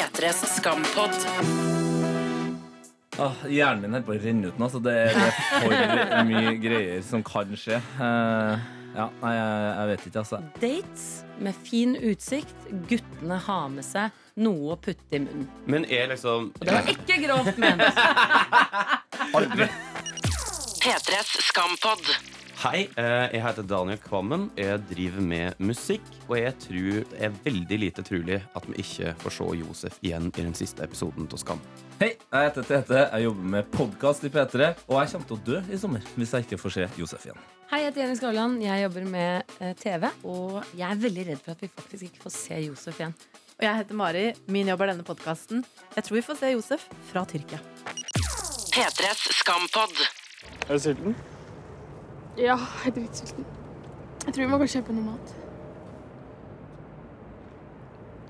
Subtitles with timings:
[0.00, 1.10] P3s skampod.
[3.18, 6.22] Ah, hjernen min holder på å renne ut nå, så det er, det er for
[6.30, 7.76] mye greier som kan skje.
[7.98, 8.56] Uh,
[8.94, 10.40] ja, nei, jeg, jeg vet ikke, altså.
[10.62, 11.04] Dates
[11.44, 12.64] med fin utsikt.
[12.88, 15.46] Guttene har med seg noe å putte i munnen.
[15.68, 17.84] Men er liksom Og det var ikke grovt ment.
[19.36, 19.68] Aldri.
[20.80, 22.14] P3s skampod.
[22.60, 24.42] Hei, eh, jeg heter Daniel Kvammen.
[24.52, 26.04] Jeg driver med musikk.
[26.26, 30.26] Og jeg tror det er veldig lite trolig at vi ikke får se Josef igjen
[30.28, 31.62] i den siste episoden av Skam.
[32.02, 32.98] Hei, jeg heter Tete.
[33.14, 34.68] Jeg jobber med podkast i P3.
[34.90, 37.40] Og jeg kommer til å dø i sommer hvis jeg ikke får se Josef igjen.
[37.72, 38.60] Hei, jeg heter Jenny Skavlan.
[38.66, 40.06] Jeg jobber med eh, TV.
[40.28, 43.18] Og jeg er veldig redd for at vi faktisk ikke får se Josef igjen.
[43.56, 44.28] Og jeg heter Mari.
[44.52, 45.64] Min jobb er denne podkasten.
[45.96, 47.64] Jeg tror vi får se Josef fra Tyrkia.
[48.76, 50.08] P3s skampod.
[50.68, 51.22] Er du sulten?
[52.38, 53.46] Ja, jeg er dritsulten.
[54.26, 55.32] Jeg tror vi må gå og kjøpe noe mat.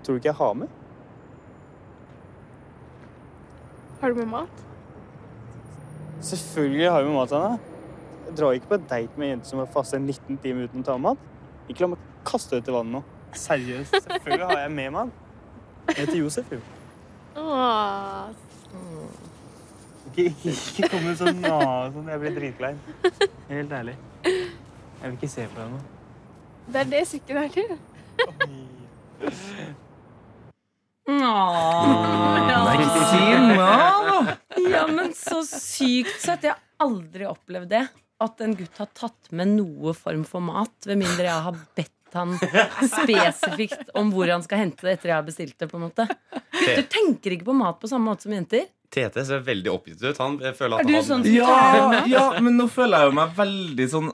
[0.01, 0.69] Tror du ikke jeg har med?
[4.01, 4.65] Har du med mat?
[6.25, 7.59] Selvfølgelig har vi med mat, Anna.
[8.27, 10.85] Jeg drar ikke på en date med en jente som har fasta 19 timer uten
[10.85, 11.27] å ta med mat.
[11.69, 13.03] Ikke la meg kaste det i vannet nå.
[13.37, 13.97] Seriøst.
[14.07, 15.19] Selvfølgelig har jeg med mat.
[15.91, 16.61] Jeg heter Josef, jo.
[17.41, 18.31] Åh,
[20.21, 21.59] Ikke, ikke, ikke kom med sånn nå,
[21.95, 22.09] sånn.
[22.13, 22.81] Jeg blir dritklein.
[23.51, 23.97] Helt ærlig.
[24.25, 25.81] Jeg vil ikke se på deg nå.
[26.71, 27.71] det er det sykken er til.
[31.11, 32.77] Nei,
[33.11, 34.37] si noe!
[34.71, 36.45] Ja, men så sykt søtt.
[36.47, 37.87] Jeg har aldri opplevd det.
[38.21, 41.97] At en gutt har tatt med noe form for mat, ved mindre jeg har bedt
[42.13, 42.35] han
[42.91, 45.69] spesifikt om hvor han skal hente det etter jeg har bestilt det.
[45.71, 46.07] på en måte
[46.51, 48.67] Du tenker ikke på mat på samme måte som jenter.
[48.91, 50.19] Tete ser veldig oppgitt ut.
[50.19, 53.35] Han jeg føler Er du han sånn Ja, ja, men nå føler jeg jo meg
[53.39, 54.11] veldig sånn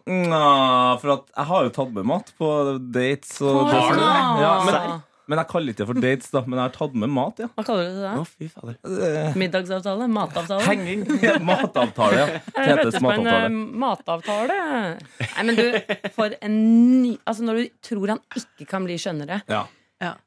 [1.01, 2.53] For at jeg har jo tatt med mat på
[2.93, 3.39] dates.
[3.41, 4.11] Og Har du det?
[4.43, 6.43] ja, men, men jeg kaller ikke det for dates, da.
[6.45, 7.49] Men jeg har tatt med mat, ja.
[7.57, 8.11] Hva kaller du det?
[8.11, 8.27] Å, da?
[8.29, 8.77] fy fader.
[9.09, 10.11] Eh, Middagsavtale?
[10.19, 10.67] Matavtale?
[10.69, 11.07] Henging.
[11.49, 12.27] Matavtale, ja.
[12.69, 13.41] Tetes matavtale.
[13.49, 14.61] en uh, matavtale.
[15.25, 15.65] Nei, men du,
[16.19, 16.61] for en
[17.01, 19.41] ny Altså, når du tror han ikke kan bli skjønnere.
[19.51, 19.65] Ja.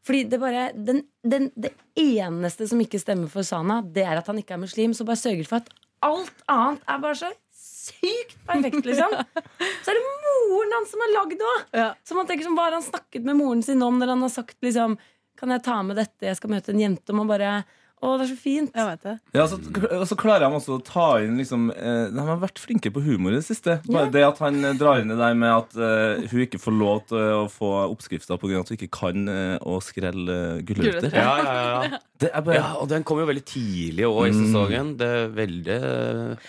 [0.05, 4.27] Fordi det bare den, den, Det eneste som ikke stemmer for Sana, det er at
[4.27, 4.95] han ikke er muslim.
[4.97, 5.69] Så bare sørger for at
[6.05, 9.13] alt annet er bare så sykt perfekt, liksom.
[9.83, 11.63] Så er det moren hans som har lagd òg.
[11.75, 11.89] Ja.
[12.05, 14.57] Så man tenker som har han snakket med moren sin om når han har sagt
[14.65, 14.97] liksom
[15.39, 17.13] Kan jeg ta med dette, jeg skal møte en jente?
[17.13, 17.51] Og man bare
[17.99, 18.69] Å, det er så fint.
[18.71, 19.13] Jeg vet det.
[19.35, 19.57] Ja, så,
[19.99, 23.01] og så klarer han også å ta inn liksom, eh, De har vært flinke på
[23.03, 23.75] humor i det siste.
[23.91, 26.77] Bare det at han eh, drar inn det der med at eh, hun ikke får
[26.79, 28.61] lov til å få oppskrifter pga.
[28.61, 31.11] at hun ikke kan eh, å skrelle uh, gulrøtter.
[31.11, 31.57] Ja, ja,
[31.89, 31.99] ja.
[32.23, 34.39] Det er bare ja, og den kom jo veldig tidlig også i Mm.
[34.45, 34.87] sesongen.
[34.99, 35.77] Det er veldig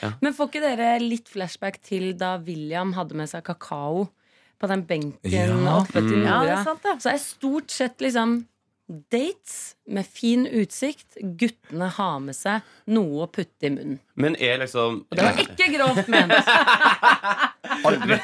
[0.03, 0.09] ja.
[0.23, 4.09] Men får ikke dere litt flashback til da William hadde med seg kakao
[4.61, 5.47] på den benken Ja.
[5.81, 6.27] oppe til Mm.
[6.27, 6.59] Ja, det Nora?
[6.61, 6.97] er sant, det.
[7.03, 8.41] Så er stort sett liksom
[8.91, 11.17] dates med fin utsikt.
[11.21, 14.01] Guttene har med seg noe å putte i munnen.
[14.15, 16.35] Men er liksom Og det var ikke grovt ment.
[17.89, 18.21] aldri.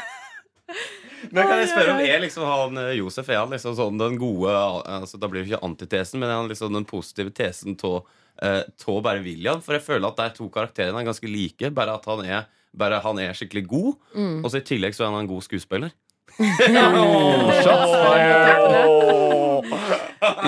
[1.31, 4.19] Men kan jeg spørre om Er liksom han eh, Josef Er han liksom sånn den
[4.21, 8.03] gode altså, Da blir det ikke antitesen, men er han liksom den positive tesen av
[8.43, 9.63] uh, bare William?
[9.65, 13.01] For jeg føler at de to karakterene er ganske like, bare at han er, bare
[13.05, 13.95] han er skikkelig god.
[14.13, 14.43] Mm.
[14.43, 15.95] Og så i tillegg så er han en god skuespiller.
[16.37, 18.77] Shots fired.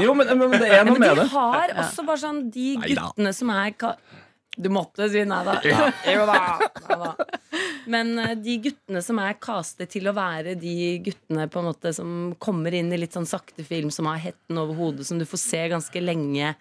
[0.02, 3.32] Jo, men, men det er noe Men med de har også bare sånn de guttene
[3.36, 3.74] som er
[4.58, 5.58] Du måtte si nei da.
[5.62, 6.40] Jo da.
[6.88, 7.12] Nei da.
[7.88, 11.92] Men eh, de guttene som er castet til å være de guttene på en måte
[11.96, 15.24] som kommer inn i litt sånn sakte film, som har hetten over hodet, som du
[15.28, 16.52] får se ganske lenge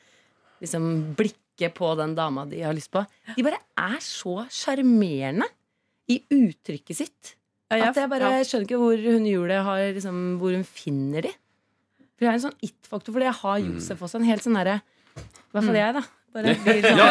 [0.63, 3.03] liksom blikket på den dama de har lyst på.
[3.35, 5.49] De bare er så sjarmerende
[6.07, 7.33] i uttrykket sitt.
[7.71, 8.43] Ja, jeg- At jeg bare ja.
[8.47, 11.31] skjønner ikke hvor hun Julie har liksom, Hvor hun finner de.
[12.17, 14.15] For jeg er en sånn it-faktor, fordi jeg har Josef også.
[14.21, 14.77] En helt sånn derre
[15.17, 16.03] I hvert fall jeg, da.
[16.33, 17.07] Bare blir sånn, Ja,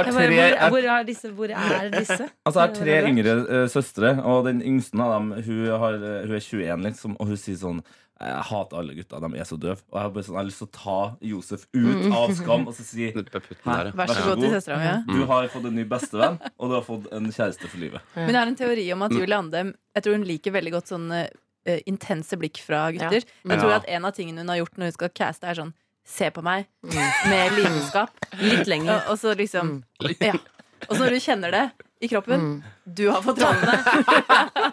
[0.00, 1.30] altså, tre, hvor, hvor er disse?
[1.34, 2.28] Hvor er disse?
[2.46, 6.34] altså, jeg har tre yngre uh, søstre, og den yngste av dem hun, har, hun
[6.34, 7.82] er 21, liksom, og hun sier sånn
[8.20, 9.82] jeg hater alle gutta, de er så døve.
[9.90, 10.98] Og jeg har, bare sånn, jeg har lyst til å ta
[11.30, 13.22] Josef ut av skam og så si ja.
[13.94, 14.84] Vær så god til søstera mi.
[14.86, 14.98] ja.
[15.08, 18.00] Du har fått en ny bestevenn, og du har fått en kjæreste for livet.
[18.14, 20.92] Men jeg har en teori om at Julie Andem Jeg tror hun liker veldig godt
[20.94, 23.26] sånne uh, intense blikk fra gutter.
[23.26, 23.80] Jeg tror Ja.
[23.82, 25.74] at en av tingene hun har gjort når hun skal caste, er sånn
[26.04, 28.10] Se på meg med lidenskap.
[28.36, 28.98] Litt lenger.
[29.06, 29.78] Og, og så liksom
[30.20, 30.34] Ja.
[30.84, 31.62] Og så når du kjenner det
[32.00, 32.62] i kroppen Mm.
[32.84, 33.78] Du har fått rollene.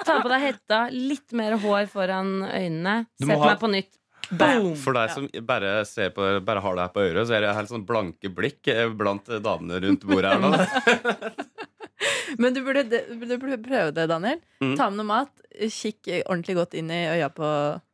[0.06, 3.06] Ta på deg hetta, litt mer hår foran øynene.
[3.20, 3.92] Du Se må på ha- meg på nytt.
[4.32, 4.76] Boom!
[4.80, 7.54] For deg som bare, ser på, bare har det her på øret, så er det
[7.58, 10.52] helt sånn blanke blikk eh, blant damene rundt bordet her nå.
[12.42, 14.40] Men du burde, du burde prøve det, Daniel.
[14.64, 14.76] Mm.
[14.80, 15.32] Ta med noe mat.
[15.72, 17.48] Kikk ordentlig godt inn i øya på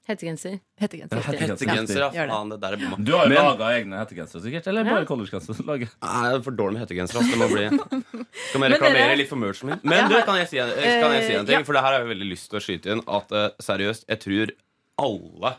[0.07, 0.53] Hettegenser.
[0.79, 1.19] Hettegenser.
[1.19, 1.67] Hettegenser.
[1.67, 2.25] Hettegenser, ja.
[2.31, 2.97] Faen, det der er bomma.
[3.03, 4.67] Du har jo Men- laga egne hettegensere, sikkert?
[4.71, 5.59] Eller bare collegegenser?
[5.69, 5.89] lager?
[6.01, 7.19] Nei, Jeg er for dårlig med hettegenser.
[7.19, 7.31] Altså.
[7.33, 7.65] Det må bli
[8.47, 9.81] Skal vi reklamere litt for merchen min?
[9.83, 11.59] Men du, kan jeg si en, kan jeg si en Eh, ting?
[11.59, 11.63] ja.
[11.67, 13.03] For det her har jeg veldig lyst til å skyte inn.
[13.19, 14.55] At eh, seriøst, jeg tror
[15.03, 15.53] alle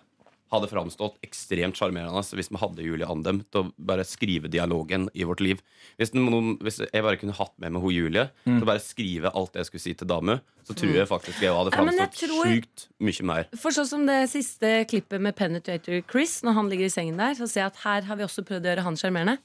[0.52, 5.26] hadde framstått ekstremt sjarmerende hvis vi hadde Julie Andem til å bare skrive dialogen i
[5.28, 5.60] vårt liv.
[6.00, 8.58] Hvis, noen, hvis jeg bare kunne hatt med meg hun Julie Mm.
[8.58, 11.40] til å bare skrive alt det jeg skulle si til dame, så tror jeg faktisk
[11.42, 13.44] jeg hadde framstått ja, sjukt mye mer.
[13.56, 17.34] For sånn som det siste klippet med Penetrator Chris, når han ligger i sengen der,
[17.38, 19.38] så ser jeg at her har vi også prøvd å gjøre han sjarmerende.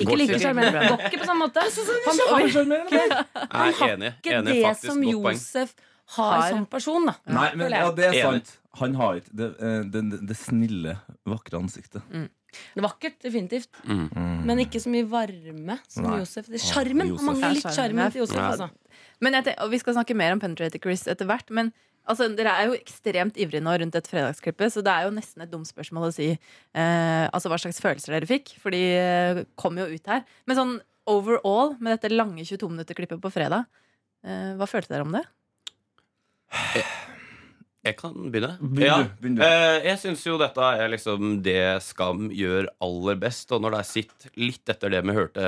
[0.00, 0.40] Ikke like ikke.
[0.46, 0.88] sjarmerende.
[0.88, 1.60] Går ikke på samme måte.
[2.06, 5.02] Han har er har ikke det som.
[5.04, 5.74] Josef
[6.16, 6.48] har Har.
[6.50, 7.14] som person, da.
[7.30, 8.22] Nei, men ja, det er Enig.
[8.46, 8.59] sant.
[8.78, 10.94] Han har ikke det, eh, det, det, det snille,
[11.28, 12.06] vakre ansiktet.
[12.50, 13.70] Det er vakkert, definitivt.
[13.86, 14.46] Mm.
[14.46, 16.18] Men ikke så mye varme som Nei.
[16.22, 16.48] Josef.
[16.50, 17.12] Det er Sjarmen.
[17.18, 18.10] Han mangler litt sjarmen.
[18.14, 18.40] til Josef.
[18.40, 18.50] Ja.
[18.54, 19.06] Altså.
[19.22, 21.50] Men etter, og Vi skal snakke mer om Penetrator Chris etter hvert.
[21.54, 21.72] Men
[22.04, 25.44] altså, dere er jo ekstremt ivrige nå rundt dette fredagsklippet, så det er jo nesten
[25.44, 28.54] et dumt spørsmål å si eh, altså hva slags følelser dere fikk.
[28.62, 30.24] For de eh, kom jo ut her.
[30.50, 30.78] Men sånn
[31.10, 33.66] overall, med dette lange 22 minutter-klippet på fredag,
[34.26, 35.26] eh, hva følte dere om det?
[37.86, 38.56] Jeg kan begynne.
[38.60, 39.08] Begynne, ja.
[39.22, 39.46] begynne.
[39.46, 43.52] Eh, jeg syns jo dette er liksom det Skam gjør aller best.
[43.56, 45.44] Og når det er sitt litt etter det vi hørte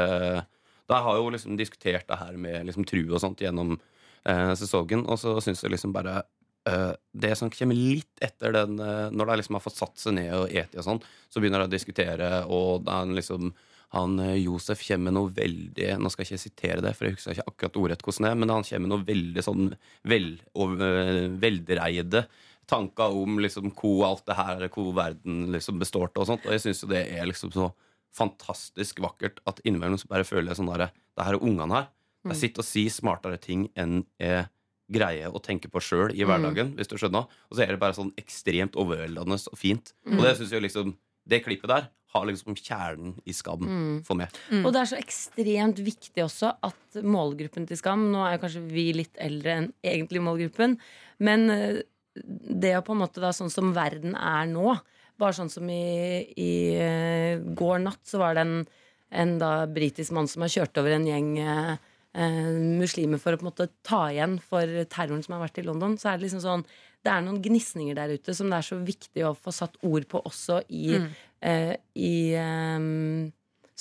[0.89, 5.05] Da har jo liksom diskutert det her med liksom tru og sånt gjennom eh, sesongen,
[5.07, 6.23] og så syns jeg liksom bare
[6.69, 10.17] eh, det som kommer litt etter den eh, Når de liksom har fått satt seg
[10.19, 13.53] ned og eti og sånn, så begynner de å diskutere, og det er en liksom
[13.93, 17.17] han eh, Josef kommer med noe veldig Nå skal jeg ikke sitere det, for jeg
[17.19, 19.67] husker ikke akkurat ordrett hvordan det er, men han kommer med noe veldig sånn
[20.09, 22.25] vel, og, eh, veldreide
[22.71, 26.47] tanker om liksom hvor alt det her Hvor verden liksom består av og sånt.
[26.47, 27.73] Og jeg syns jo det er liksom så
[28.17, 31.91] fantastisk vakkert at innimellom så bare føler jeg sånn derre Det her er ungene her.
[32.23, 34.47] De sitter og sier smartere ting enn jeg
[34.93, 37.27] greier å tenke på sjøl i hverdagen, hvis du skjønner.
[37.51, 39.93] Og så er det bare sånn ekstremt overveldende og fint.
[40.07, 40.95] Og det syns jeg liksom
[41.29, 43.65] Det klippet der har liksom kjernen i skam
[44.07, 44.35] for meg.
[44.63, 48.65] Og det er så ekstremt viktig også at målgruppen til Skam Nå er jo kanskje
[48.69, 50.77] vi litt eldre enn egentlig målgruppen,
[51.25, 51.81] men eh,
[52.15, 54.75] det å på en måte da sånn som verden er nå
[55.21, 58.55] Bare sånn som i, i eh, går natt så var det en,
[59.13, 61.75] en da britisk mann som har kjørt over en gjeng eh,
[62.17, 62.49] eh,
[62.81, 65.99] muslimer for å på en måte ta igjen for terroren som har vært i London.
[66.01, 66.65] Så er det liksom sånn
[67.03, 70.07] det er noen gnisninger der ute som det er så viktig å få satt ord
[70.11, 70.99] på også i,
[71.43, 72.91] eh, i eh,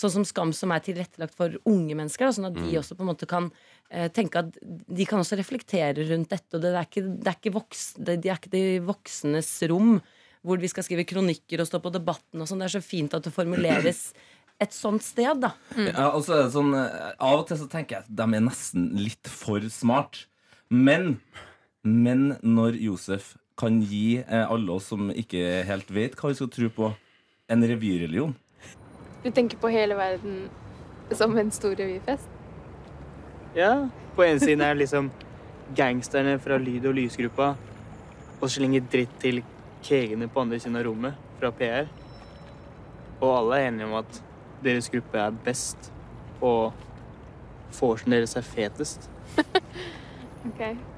[0.01, 2.25] Sånn som Skam, som er tilrettelagt for unge mennesker.
[2.25, 3.49] Da, sånn at de også på en måte kan
[3.91, 6.55] eh, tenke at de kan også reflektere rundt dette.
[6.57, 9.99] Og det er ikke, det er ikke, voks, det, de er ikke de voksnes rom
[10.47, 12.63] hvor vi skal skrive kronikker og stå på Debatten og sånn.
[12.63, 14.07] Det er så fint at det formuleres
[14.61, 15.51] et sånt sted, da.
[15.75, 18.27] Ja, og så er det sånn eh, Av og til så tenker jeg at de
[18.39, 20.23] er nesten litt for smart.
[20.71, 21.17] Men
[21.83, 26.49] Men når Josef kan gi eh, alle oss som ikke helt vet hva vi skal
[26.53, 26.91] tro på,
[27.51, 28.35] en revyreligion
[29.25, 30.45] Du tenker på hele verden
[31.11, 32.29] som en stor revyfest?
[33.57, 35.09] Ja, på ene siden er liksom
[35.75, 37.49] gangsterne fra Lyd- og Lysgruppa
[38.41, 39.41] og slenger dritt til
[39.83, 41.89] kegene på andre siden av rommet fra PR.
[43.19, 44.21] Og alle er enige om at
[44.63, 45.91] deres gruppe er best,
[46.39, 46.71] og
[47.77, 49.09] vorsen deres er fetest.
[50.41, 50.90] Ok.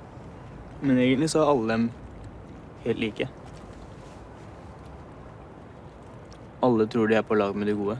[0.83, 1.91] Men egentlig så er alle dem
[2.83, 3.27] helt like.
[6.63, 7.97] Alle tror de er på lag med de gode.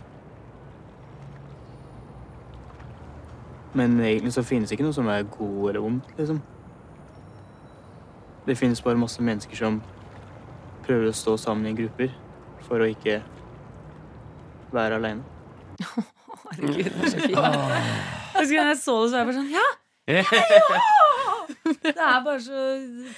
[3.73, 6.41] Men egentlig så finnes ikke noe som er god eller vondt, liksom.
[8.45, 9.79] Det finnes bare masse mennesker som
[10.83, 12.11] prøver å stå sammen i grupper
[12.67, 13.21] for å ikke
[14.75, 15.23] være aleine.
[16.53, 17.39] Herregud, det er så fint.
[18.33, 19.67] Jeg så det, så var jeg bare sånn Ja!
[21.63, 22.61] Det er bare så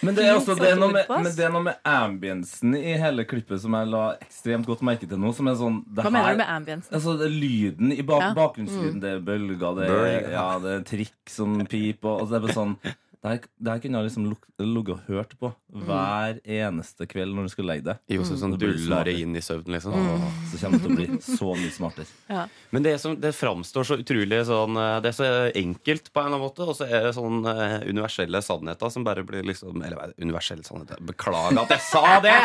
[0.05, 2.93] Men det er, også, det, er noe med, men det er noe med ambiensen i
[3.01, 5.31] hele klippet som jeg la ekstremt godt merke til nå.
[5.35, 6.93] Som er sånn det Hva mener du med ambiensen?
[6.93, 8.33] Altså, det er lyden i bak, Ja.
[8.37, 12.11] bakgrunnslyden, det er bølger, det er, ja, det er trikk som piper.
[12.13, 12.77] Og, altså, det er bare sånn
[13.25, 14.25] det der kunne jeg liksom
[14.61, 15.51] ligget og hørt på
[15.85, 18.01] hver eneste kveld når du skulle legge deg.
[18.15, 19.95] Jo, sånn Det du duller det inn i søvnen, liksom.
[19.95, 20.25] Mm.
[20.51, 22.43] så kommer det til å bli så mye smartere.
[22.75, 26.27] Men det, som, det framstår så utrolig sånn eh, Det er så enkelt på en
[26.27, 29.81] eller annen måte, og så er det sånn eh, universelle sannheter som bare blir liksom
[29.81, 32.37] Eller er universelle sannheter Beklager at jeg sa det!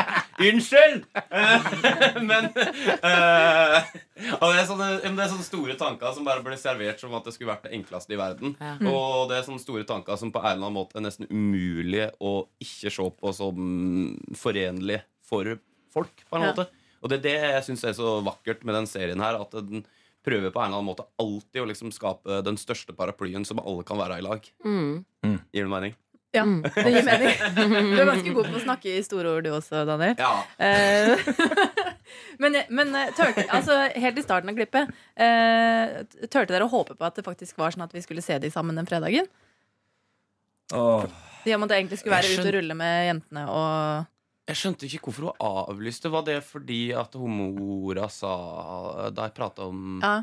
[0.51, 1.05] Unnskyld!
[2.31, 2.51] Men
[3.05, 3.77] uh,
[4.41, 7.27] og det, er sånne, det er sånne store tanker som bare blir servert som at
[7.27, 8.55] det skulle vært det enkleste i verden.
[8.61, 8.75] Ja.
[8.91, 12.09] Og det er sånne store tanker som på en eller annen måte er nesten umulig
[12.21, 13.57] å ikke se på som
[14.39, 15.57] forenlig for
[15.93, 16.53] folk, på en Ja.
[16.53, 16.69] måte.
[17.03, 19.41] Og det er det jeg syns er så vakkert med den serien her.
[19.41, 19.85] At den
[20.23, 23.83] prøver på en eller annen måte alltid å liksom skape den største paraplyen som alle
[23.89, 24.45] kan være i lag.
[24.65, 25.05] mm.
[25.53, 25.95] Gir det mening?
[26.33, 27.33] Ja, det gir mening.
[27.97, 30.15] Du er ganske god på å snakke i store ord du også, Daniel.
[30.21, 30.45] Ja.
[30.63, 31.17] Eh,
[32.43, 36.95] men men eh, tørte, altså, helt i starten av klippet, eh, turte dere å håpe
[36.95, 39.27] på at det faktisk var sånn at vi skulle se de sammen den fredagen?
[40.73, 41.05] Åh.
[41.47, 44.07] I og med at egentlig skulle være ute ut og rulle med jentene og
[44.51, 46.11] Jeg skjønte ikke hvorfor hun avlyste.
[46.13, 50.17] Var det fordi at hun mora sa Da jeg prata om Ja.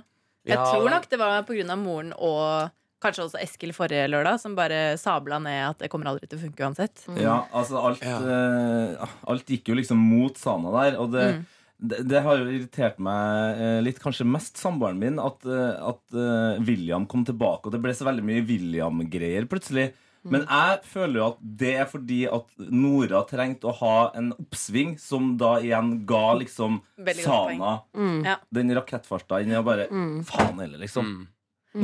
[0.48, 1.76] Jeg Ja, tror nok det var pga.
[1.76, 2.72] moren og
[3.04, 6.42] kanskje også Eskil forrige lørdag, som bare sabla ned at det kommer aldri til å
[6.48, 7.04] funke uansett.
[7.20, 8.18] Ja, altså alt, Ja.
[8.20, 10.98] Uh, alt gikk jo liksom mot Sana der.
[11.00, 11.46] Og det, Mm.
[11.90, 16.64] det, det har jo irritert meg uh, litt, kanskje mest samboeren min, at, uh, at
[16.66, 17.66] William kom tilbake.
[17.68, 19.92] Og det ble så veldig mye William-greier plutselig.
[20.32, 24.98] Men jeg føler jo at det er fordi at Nora trengte å ha en oppsving,
[25.00, 28.22] som da igjen ga liksom Veldig Sana Mm.
[28.54, 29.88] Den rakettfarta inn i og bare
[30.28, 31.06] Faen heller, liksom.
[31.06, 31.28] Mm.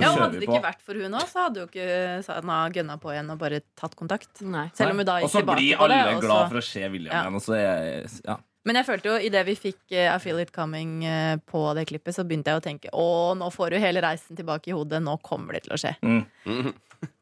[0.02, 3.12] Ja, Hadde det ikke vært for hun òg, så hadde jo ikke Sana gønna på
[3.14, 4.42] igjen og bare tatt kontakt.
[4.42, 4.70] Nei.
[4.74, 5.76] Selv om hun da gikk tilbake på det.
[5.76, 7.22] Og så blir alle det, glad for å se William Ja.
[7.28, 7.36] igjen.
[7.38, 8.38] Og så er, ja.
[8.66, 11.84] Men jeg følte jo idet vi fikk eh, I Feel It Coming eh, på det
[11.90, 15.02] klippet, så begynte jeg å tenke å, nå får du hele reisen tilbake i hodet.
[15.04, 15.92] Nå kommer det til å skje.
[16.02, 16.72] Mm.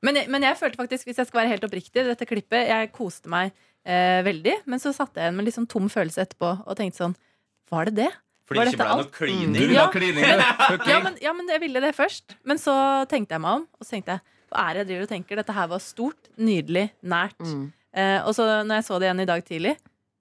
[0.01, 2.91] Men, jeg- men jeg følte faktisk, hvis jeg skal være helt oppriktig, dette klippet Jeg
[2.93, 3.51] koste meg
[3.85, 7.01] eh, veldig, men så satt jeg igjen med litt sånn tom følelse etterpå og tenkte
[7.03, 7.15] sånn
[7.71, 8.09] Var det det?
[8.47, 9.53] Fordi Var det ikke ble noe klining.
[9.61, 9.87] vil Ja.
[9.89, 10.25] klining?
[10.91, 12.35] Ja men, ja, men jeg ville det først.
[12.43, 12.73] Men så
[13.07, 14.21] tenkte jeg meg om, og så tenkte jeg
[14.51, 15.35] hva er det jeg driver og tenker?
[15.39, 17.37] Dette her var stort, nydelig, nært.
[17.39, 17.71] Mm.
[17.95, 19.77] Eh, og så når jeg så det igjen i dag tidlig,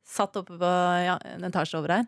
[0.07, 0.71] satt oppe på
[1.05, 2.07] ja, en etasje over her,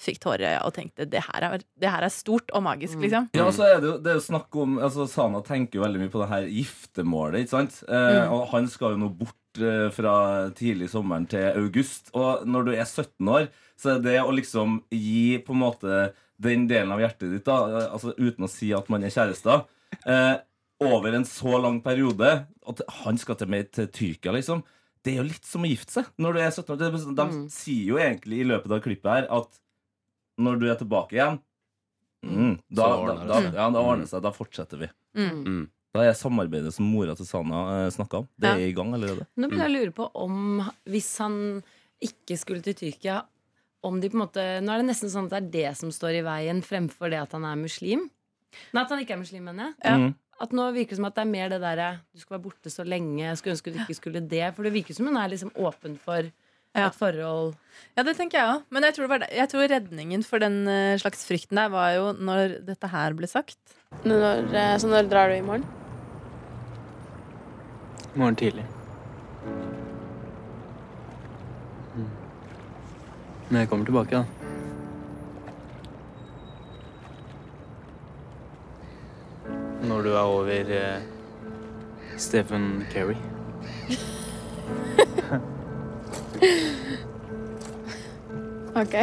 [0.00, 2.98] fikk tårer i øya og tenkte det her, er, det her er stort og magisk,
[2.98, 3.28] liksom.
[3.34, 5.84] Ja, og så er det jo, det er jo snakk om altså Sana tenker jo
[5.84, 7.40] veldig mye på det her giftermålet.
[7.44, 7.82] ikke sant?
[7.88, 8.32] Eh, Mm.
[8.32, 12.10] Og han skal jo nå bort eh, fra tidlig sommeren til august.
[12.14, 13.48] Og når du er 17 år,
[13.78, 17.60] så er det å liksom gi på en måte den delen av hjertet ditt, da,
[17.70, 19.64] eh, altså uten å si at man er kjærester,
[20.06, 20.36] eh,
[20.82, 24.62] over en så lang periode At han skal til, med til Tyrkia, liksom.
[25.04, 26.78] Det er jo litt som å gifte seg når du er 17 år.
[26.78, 27.48] Det- De Mm.
[27.50, 29.48] sier jo egentlig i løpet av klippet her at
[30.40, 31.38] når du er tilbake igjen
[32.24, 33.54] mm, da, da, da, seg.
[33.54, 34.22] ja, da ordner det seg.
[34.24, 34.88] Da fortsetter vi.
[35.18, 35.42] Mm.
[35.44, 35.62] Mm.
[35.94, 38.28] Da er samarbeidet som mora til Sana eh, snakka om.
[38.40, 38.56] Det Ja.
[38.56, 39.26] er i gang allerede.
[39.36, 41.36] Nå begynner jeg å lure på om hvis han
[42.02, 43.20] ikke skulle til Tyrkia
[43.84, 45.90] om de på en måte, Nå er det nesten sånn at det er det som
[45.92, 48.08] står i veien, fremfor det at han er muslim.
[48.72, 49.74] Nei, at han ikke er muslim, mener jeg.
[49.84, 49.96] Ja.
[50.00, 50.14] Mm.
[50.40, 52.70] At nå virker det som at det er mer det derre Du skal være borte
[52.72, 53.20] så lenge.
[53.22, 54.48] Jeg skulle ønske du ikke skulle det.
[54.56, 56.26] For det virker som hun er liksom åpen for
[56.74, 56.88] Ja.
[56.88, 57.54] et forhold.
[57.96, 58.62] Ja, det tenker jeg òg.
[58.70, 61.68] Men jeg tror, det var det- jeg tror redningen for den eh, slags frykten der
[61.68, 63.56] var jo når dette her ble sagt.
[64.04, 65.64] Når, eh, så når drar du i morgen?
[68.14, 68.64] I morgen tidlig.
[71.94, 72.10] Mm.
[73.50, 74.24] Men jeg kommer tilbake, da.
[79.84, 81.02] Når du er over eh,
[82.16, 83.16] Stephen Kerry.
[88.80, 88.94] OK.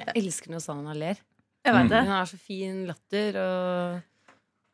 [0.00, 1.20] Jeg elsker når Sanna ler.
[1.66, 2.02] Jeg vet det.
[2.02, 4.00] Hun har så fin latter og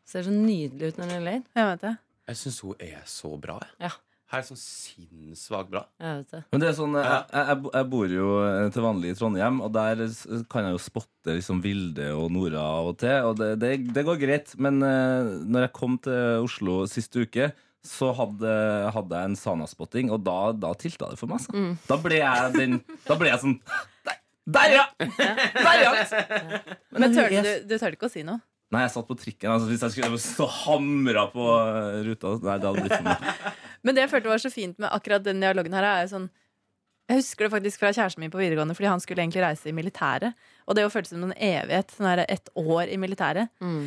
[0.07, 1.41] ser så nydelig ut når hun ler.
[1.57, 1.95] Jeg vet det.
[2.31, 3.61] Jeg syns hun er så bra.
[3.63, 3.89] Jeg.
[3.89, 3.93] Ja.
[4.27, 5.85] Her er sånn sinnssvakt bra.
[6.03, 6.41] Jeg vet det.
[6.51, 9.71] Men det er sånn, jeg, jeg, jeg bor jo eh, til vanlig i Trondheim, og
[9.77, 10.03] der
[10.51, 13.29] kan jeg jo spotte liksom Vilde og Nora av og til.
[13.29, 14.51] Og det, det, det går greit.
[14.59, 17.53] Men eh, når jeg kom til Oslo sist uke,
[17.87, 18.51] så hadde,
[18.95, 21.47] hadde jeg en Sana-spotting, og da, da tilta det for meg.
[21.55, 21.73] Mm.
[21.89, 22.77] Da ble jeg den
[23.07, 23.57] Da ble jeg sånn
[24.07, 24.19] Der,
[24.59, 24.85] der ja!
[25.07, 25.95] Der, ja!
[26.97, 28.43] Men tørte er- du, du tørte ikke å si noe?
[28.75, 29.47] Nei, jeg satt på trikken.
[29.53, 33.35] Altså, hvis jeg skulle stå hamra på eh, ruta Nei, det hadde blitt for mye.
[33.87, 36.25] Men det jeg følte var så fint med akkurat den dialogen her, er jo sånn
[37.07, 39.75] Jeg husker det faktisk fra kjæresten min på videregående, fordi han skulle egentlig reise i
[39.77, 40.35] militæret.
[40.67, 41.95] Og det jo føltes som en evighet.
[41.95, 43.53] Sånn her ett år i militæret.
[43.63, 43.85] Mm.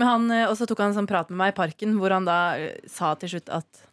[0.00, 2.14] Men han, eh, og så tok han en sånn prat med meg i parken, hvor
[2.14, 3.84] han da eh, sa til slutt at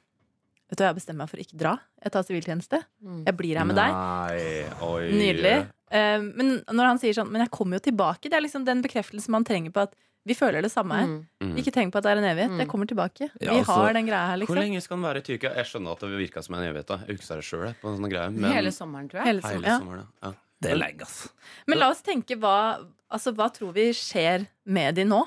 [0.72, 1.72] Vet du, jeg bestemmer meg for å ikke dra.
[2.00, 2.78] Jeg tar siviltjeneste.
[3.04, 3.24] Mm.
[3.28, 3.92] Jeg blir her med deg.
[3.92, 4.44] Nei,
[4.88, 5.10] oi.
[5.12, 5.52] Nydelig.
[5.92, 8.30] Eh, men når han sier sånn Men jeg kommer jo tilbake.
[8.32, 11.10] Det er liksom den bekreftelsen man trenger på at vi føler det samme her.
[11.10, 11.50] Mm.
[11.50, 11.58] Mm.
[11.60, 12.54] Ikke tenk på at det er en evighet.
[12.54, 12.62] Mm.
[12.62, 13.28] Jeg kommer tilbake.
[13.34, 14.54] Ja, vi altså, har den greia her, liksom.
[14.54, 15.52] Hvor lenge skal den være i Tyrkia?
[15.58, 16.88] Jeg skjønner at det virka som en evighet.
[16.88, 18.32] da Jeg husker det sjøl på en sånn greie.
[18.38, 19.32] Men Hele sommeren, tror jeg.
[19.32, 20.32] Hele sommeren, hele ja.
[20.32, 20.34] ja.
[20.62, 21.32] Det er lenge, altså.
[21.68, 22.56] Men la oss tenke hva
[23.12, 25.18] Altså, hva tror vi skjer med de nå?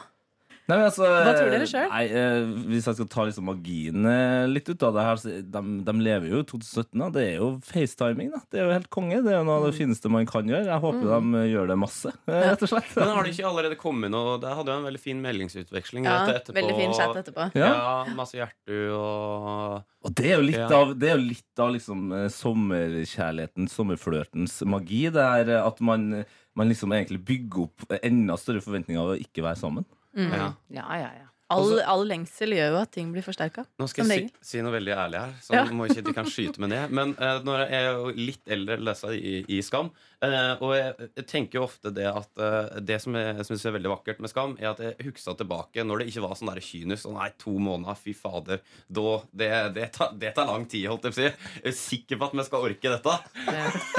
[0.64, 1.92] Nei, men altså, Hva tror dere selv?
[1.92, 5.60] Eh, hvis jeg skal ta liksom magien eh, litt ut av det her så de,
[5.84, 7.02] de lever jo i 2017.
[7.02, 7.08] Da.
[7.12, 8.30] Det er jo facetiming.
[8.32, 8.40] Da.
[8.48, 9.18] Det er jo helt konge.
[9.26, 10.64] Det er jo noe av det fineste man kan gjøre.
[10.70, 12.94] Jeg håper de eh, gjør det masse, eh, rett og slett.
[12.96, 16.14] Men har det ikke allerede kommet noe Der hadde jo en veldig fin meldingsutveksling Ja,
[16.30, 16.56] rett etterpå.
[16.62, 17.50] veldig fin chat etterpå.
[17.60, 17.68] Ja.
[17.74, 20.70] Ja, masse hjertu og Og det er jo litt Ja.
[20.80, 25.04] av, det er jo litt av liksom, eh, sommerkjærligheten, sommerflørtens magi.
[25.12, 26.24] Det er at man,
[26.56, 29.84] man liksom egentlig bygger opp enda større forventninger av å ikke være sammen.
[30.16, 30.32] Mm.
[30.32, 30.48] ja.
[30.70, 31.28] Ja, ja, ja.
[31.54, 33.66] All, all lengsel gjør jo at ting blir forsterka.
[33.78, 35.64] Nå skal jeg si, si noe veldig ærlig her, så Ja.
[35.76, 36.94] må ikke de kan skyte meg ned.
[36.96, 39.90] Men uh, når jeg er litt eldre leser i, i Skam,
[40.32, 43.74] eh, og jeg, jeg tenker jo ofte det at uh, det som jeg syns er
[43.76, 46.62] veldig vakkert med Skam, er at jeg huksa tilbake når det ikke var sånn der
[46.64, 47.04] kynisk.
[47.04, 48.62] Sånn, nei, to måneder, fy fader.
[48.86, 51.52] Da, det, det, tar, det tar lang tid, holdt jeg på å si.
[51.60, 53.16] Jeg er sikker på at vi skal orke dette.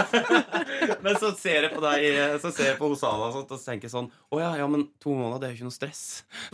[1.05, 2.03] men så ser jeg på deg
[2.41, 4.67] Så ser jeg på Osana og, sånt, og så tenker jeg sånn Å ja, ja,
[4.69, 6.03] men to måneder, det er jo ikke noe stress.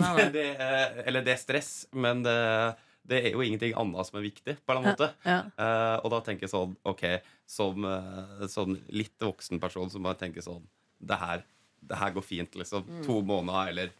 [0.01, 0.30] Nei, nei.
[0.38, 2.38] det uh, eller det er stress, men det,
[3.08, 5.10] det er jo ingenting annet som er viktig, på en eller annen måte.
[5.25, 5.39] Ja.
[5.63, 7.05] Eh, og da tenker jeg sånn, ok,
[7.50, 10.63] som, uh, sånn litt voksen person så må jeg tenke sånn
[11.01, 11.41] Det her,
[11.81, 12.86] det her går fint, liksom.
[12.86, 13.01] Mm.
[13.08, 13.93] To måneder eller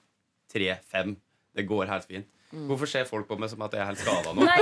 [0.54, 1.16] tre-fem.
[1.58, 2.28] Det går helt fint.
[2.52, 4.44] Hvorfor ser folk på meg som at jeg er helt skada nå?
[4.46, 4.58] Nei,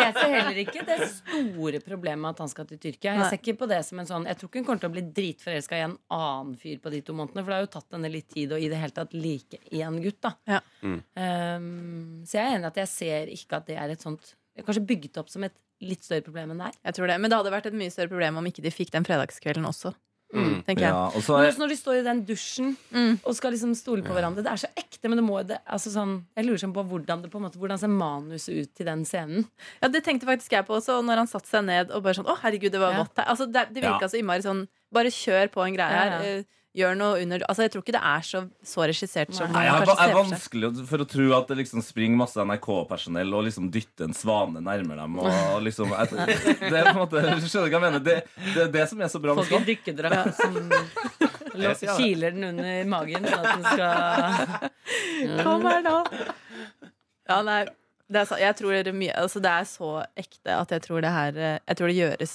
[0.00, 3.14] jeg ser heller ikke det store problemet at han skal til Tyrkia.
[3.20, 4.94] Jeg ser ikke på det som en sånn Jeg tror ikke hun kommer til å
[4.96, 7.44] bli dritforelska i en annen fyr på de to månedene.
[7.44, 10.00] For det har jo tatt henne litt tid å i det hele tatt like én
[10.04, 10.34] gutt, da.
[10.56, 10.62] Ja.
[10.82, 10.98] Mm.
[11.18, 11.68] Um,
[12.26, 15.16] så jeg er enig at jeg ser ikke at det er et sånt Kanskje bygget
[15.18, 16.76] opp som et litt større problem enn det er.
[16.86, 17.16] Jeg tror det.
[17.18, 19.90] Men det hadde vært et mye større problem om ikke de fikk den fredagskvelden også.
[20.34, 20.64] Mm.
[20.66, 20.90] tenker jeg.
[20.90, 23.18] Ja, og så Men er, også når de står i den dusjen Mm.
[23.24, 24.42] og skal liksom stole på hverandre.
[24.42, 27.22] Det er så ekte, men det må det, altså sånn, Jeg lurer sånn på hvordan
[27.22, 29.46] det på en måte Hvordan ser manuset ut til den scenen?
[29.82, 32.26] Ja, Det tenkte faktisk jeg på også når han satte seg ned og bare sånn
[32.26, 33.02] Å, herregud, det var Ja.
[33.04, 33.24] vått her.
[33.26, 34.08] Altså, det, det virka Ja.
[34.08, 36.10] så innmari sånn Bare kjør på en greie Ja, her.
[36.22, 36.38] ja.
[36.38, 39.62] eh, Gjør noe under Altså, jeg tror ikke det er så, så regissert som Nei.
[39.68, 43.68] jeg, jeg er vanskelig for å tro at det liksom springer masse NRK-personell og liksom
[43.74, 45.20] dytter en svane nærmere dem.
[45.22, 46.10] Og liksom, jeg,
[46.64, 48.02] det er på en måte, skjønner du hva jeg mener?
[48.08, 48.16] Det,
[48.48, 49.68] det er det som er så bra med Folk i Skam.
[49.70, 54.74] dykkerdrakt som kiler den under magen, sånn at den skal
[55.46, 55.96] Kom her nå.
[57.30, 57.62] Ja, nei,
[58.10, 60.82] det er, så, jeg tror det, er mye, altså, det er så ekte at jeg
[60.84, 62.34] tror det her eh, Jeg tror det gjøres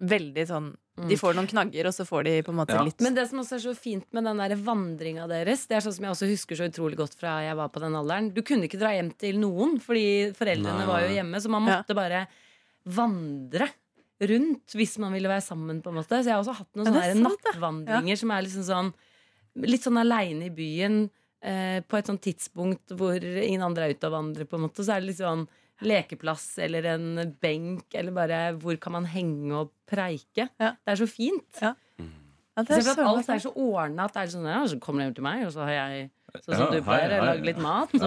[0.00, 2.82] veldig sånn De får noen knagger, og så får de på en måte Ja.
[2.84, 5.80] litt Men det som også er så fint med den der vandringa deres, det er
[5.80, 8.34] sånn som jeg også husker så utrolig godt fra jeg var på den alderen.
[8.34, 10.86] Du kunne ikke dra hjem til noen, fordi foreldrene Nei.
[10.86, 11.78] var jo hjemme, så man Ja.
[11.82, 12.26] måtte bare
[12.86, 13.68] vandre
[14.20, 16.20] rundt hvis man ville være sammen, på en måte.
[16.20, 18.92] Så jeg har også hatt noen sånne sant, nattvandringer nattvandringer som er liksom sånn
[19.56, 21.10] Litt sånn aleine i byen,
[21.42, 24.84] eh, på et sånt tidspunkt hvor ingen andre er ute og vandrer, på en måte.
[24.86, 25.48] Så er det litt sånn
[25.82, 30.48] lekeplass eller en benk, eller bare hvor kan man henge og preike.
[30.60, 30.74] Ja.
[30.84, 31.60] Det er så fint.
[31.62, 31.74] Ja,
[32.60, 34.64] det Se er for at så alt er så ordna at det er sånn ja,
[34.68, 36.10] så kommer du hjem til meg, og så har jeg
[36.44, 37.94] sånn som Ja, du pleier, lage litt mat.
[37.94, 38.02] Og,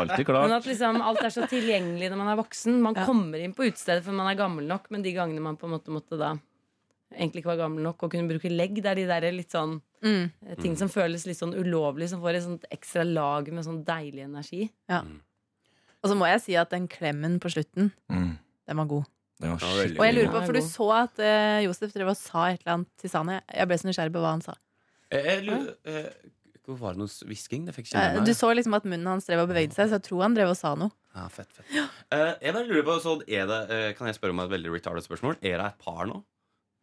[0.00, 0.52] Alltid men klart.
[0.60, 2.78] at liksom alt er så tilgjengelig når man er voksen.
[2.84, 3.04] Man Ja.
[3.08, 5.74] kommer inn på utestedet for man er gammel nok, men de gangene man på en
[5.74, 6.34] måte måtte da
[7.12, 9.80] egentlig ikke var gammel nok og kunne bruke legg, det er de der litt sånn
[10.02, 10.30] Mm.
[10.46, 13.84] eh, ting som føles litt sånn ulovlig, som får et sånt ekstra lag med sånn
[13.84, 14.70] deilig energi.
[16.02, 18.38] Og så må jeg si at den klemmen på slutten, Mm.
[18.68, 19.04] den var god.
[19.40, 19.68] Det var Ja,
[20.00, 22.74] Og jeg lurer på, for du så at uh, Josef drev og sa et eller
[22.78, 23.40] annet til Sani.
[23.54, 24.54] Jeg ble så nysgjerrig på hva han sa.
[25.10, 26.30] Jeg, jeg lurer, uh,
[26.66, 27.64] hvor var det noe hvisking?
[27.66, 28.24] Det fikk ikke Eh.
[28.24, 30.52] Du så liksom at munnen hans drev og bevegde seg, så jeg tror han drev
[30.52, 30.92] og sa noe.
[31.16, 31.66] Ja, fett, fett.
[32.12, 34.70] Eh, jeg bare lurer på, så er det, eh, Kan jeg spørre om et veldig
[34.76, 35.36] retarded spørsmål?
[35.42, 36.22] Er det et par nå?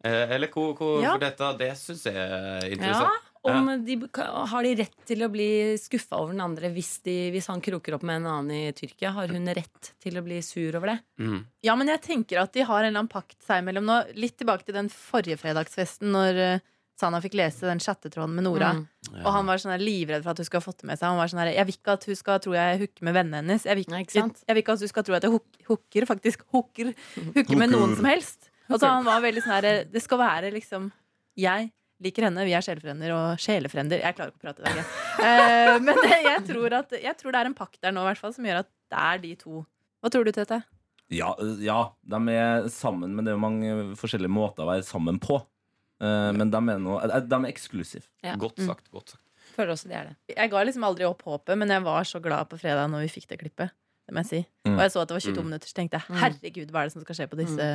[0.04, 1.12] Eh, eller hvor, hvor Ja.
[1.16, 3.24] for dette, Det syns jeg er Ja, interessant.
[3.44, 7.46] om de, Har de rett til å bli skuffa over den andre hvis, de, hvis
[7.48, 9.10] han kroker opp med en annen i Tyrkia?
[9.12, 10.98] Har hun rett til å bli sur over det?
[11.18, 11.44] Mm.
[11.64, 14.14] Ja, men jeg tenker at de har en eller annen pakt seg imellom nå.
[14.14, 16.58] Litt tilbake til den forrige fredagsfesten, når eh,
[16.98, 18.72] Sana fikk lese den chattetråden med Nora.
[18.74, 18.88] Mm.
[19.24, 21.06] Og han var sånn livredd for at hun skulle ha fått det med seg.
[21.06, 23.38] Han var sånn her, Jeg vil ikke at hun skal tro jeg hooker med vennene
[23.38, 23.62] hennes.
[23.62, 26.06] Jeg vil ikke, ikke jeg vil ikke at hun skal tro at jeg hook- hooker,
[26.10, 26.90] faktisk hooker,
[27.36, 28.47] hooker med noen som helst.
[28.68, 30.90] Altså Han var veldig sånn her Det skal være liksom
[31.38, 31.70] Jeg
[32.04, 33.98] liker henne, vi er sjelefrender og sjelefrender.
[34.04, 34.86] Jeg klarer ikke å prate i dag, jeg.
[35.26, 38.20] Eh, men jeg tror, at, jeg tror det er en pakt der nå, i hvert
[38.22, 39.64] fall, som gjør at det er de to.
[39.98, 40.60] Hva tror du, Tete?
[41.10, 45.18] Ja, ja, de er sammen, men det er jo mange forskjellige måter å være sammen
[45.18, 45.40] på.
[45.98, 48.06] Eh, men de er, noe, eh, de er eksklusive.
[48.22, 48.36] Ja.
[48.38, 48.86] Godt sagt.
[48.94, 50.36] godt sagt Føler også de er det.
[50.38, 53.14] Jeg ga liksom aldri opp håpet, men jeg var så glad på fredag når vi
[53.16, 53.74] fikk det klippet.
[54.06, 54.44] Det må jeg si.
[54.68, 54.76] Mm.
[54.76, 55.48] Og jeg så at det var 22 Mm.
[55.50, 56.20] minutter, så tenkte jeg Mm.
[56.22, 57.66] herregud, hva er det som skal skje på disse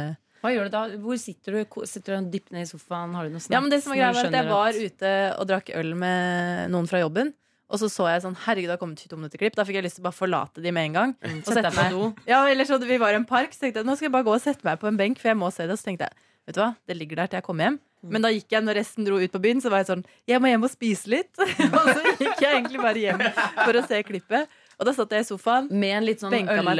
[0.44, 0.82] Hva gjør du da?
[1.00, 1.78] Hvor sitter du?
[1.88, 3.14] Sitter du dypt ned i sofaen?
[3.16, 3.56] Har du noe snacks?
[3.56, 6.74] Ja, men det som var greia var at Jeg var ute og drakk øl med
[6.74, 7.32] noen fra jobben.
[7.74, 9.56] Og så så jeg sånn, herregud, det har kommet 22 minutter klipp.
[9.58, 11.16] Da fikk jeg lyst til å bare forlate de med en gang.
[11.24, 11.40] Mm.
[11.40, 11.96] Og sette meg.
[12.30, 14.28] Ja, eller så Vi var i en park, så tenkte jeg nå skal jeg bare
[14.28, 15.74] gå og sette meg på en benk, for jeg må se det.
[15.74, 17.80] Og så tenkte jeg vet du hva, det ligger der til jeg kommer hjem.
[18.04, 18.12] Mm.
[18.12, 20.44] Men da gikk jeg, når resten dro ut på byen, så var jeg sånn Jeg
[20.44, 21.32] må hjem og spise litt.
[21.80, 23.24] og så gikk jeg egentlig bare hjem
[23.64, 24.60] for å se klippet.
[24.80, 25.68] Og da satt jeg i sofaen.
[25.72, 26.72] Med en litt sånn øl,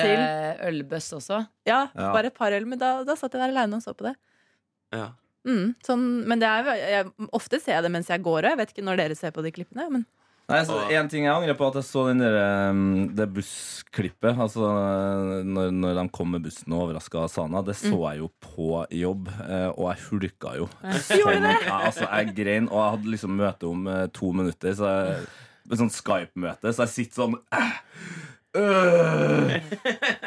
[0.70, 1.44] ølbøss også.
[1.70, 2.12] Ja, Ja.
[2.14, 4.16] bare et par øl, men da, da satt jeg der aleine og så på det.
[4.94, 5.12] Ja.
[5.44, 8.54] Mm, sånn, men det er, jeg, ofte ser jeg det mens jeg går, òg.
[8.54, 9.90] jeg vet ikke når dere ser på de klippene.
[9.92, 10.06] Men
[10.52, 12.36] Nei, altså, En ting jeg angrer på, at jeg så den der,
[12.70, 14.36] um, det bussklippet.
[14.44, 14.68] Altså
[15.48, 17.62] når, når de kom med bussen og overraska Sana.
[17.64, 20.68] Det så jeg jo på jobb, eh, og jeg hulka jo.
[20.84, 21.72] Gjorde jeg, det?
[21.72, 25.24] Altså, jeg grein, og jeg hadde liksom møte om eh, to minutter, så jeg,
[25.72, 27.78] et sånt Skype-møte, så jeg sitter sånn «Æh,
[28.60, 29.54] øh».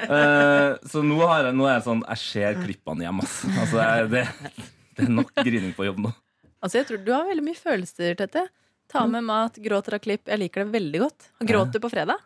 [0.06, 3.36] Uh, Så nå, har jeg, nå er jeg sånn Jeg ser klippene hjemme, ass.
[3.48, 4.22] altså jeg, det,
[4.98, 6.12] det er nok grining på jobb nå.
[6.62, 8.46] Altså, jeg tror du har veldig mye følelser, Tete.
[8.90, 10.24] Ta med mat, gråter av klipp.
[10.30, 11.26] Jeg liker det veldig godt.
[11.46, 12.22] Gråt du på fredag?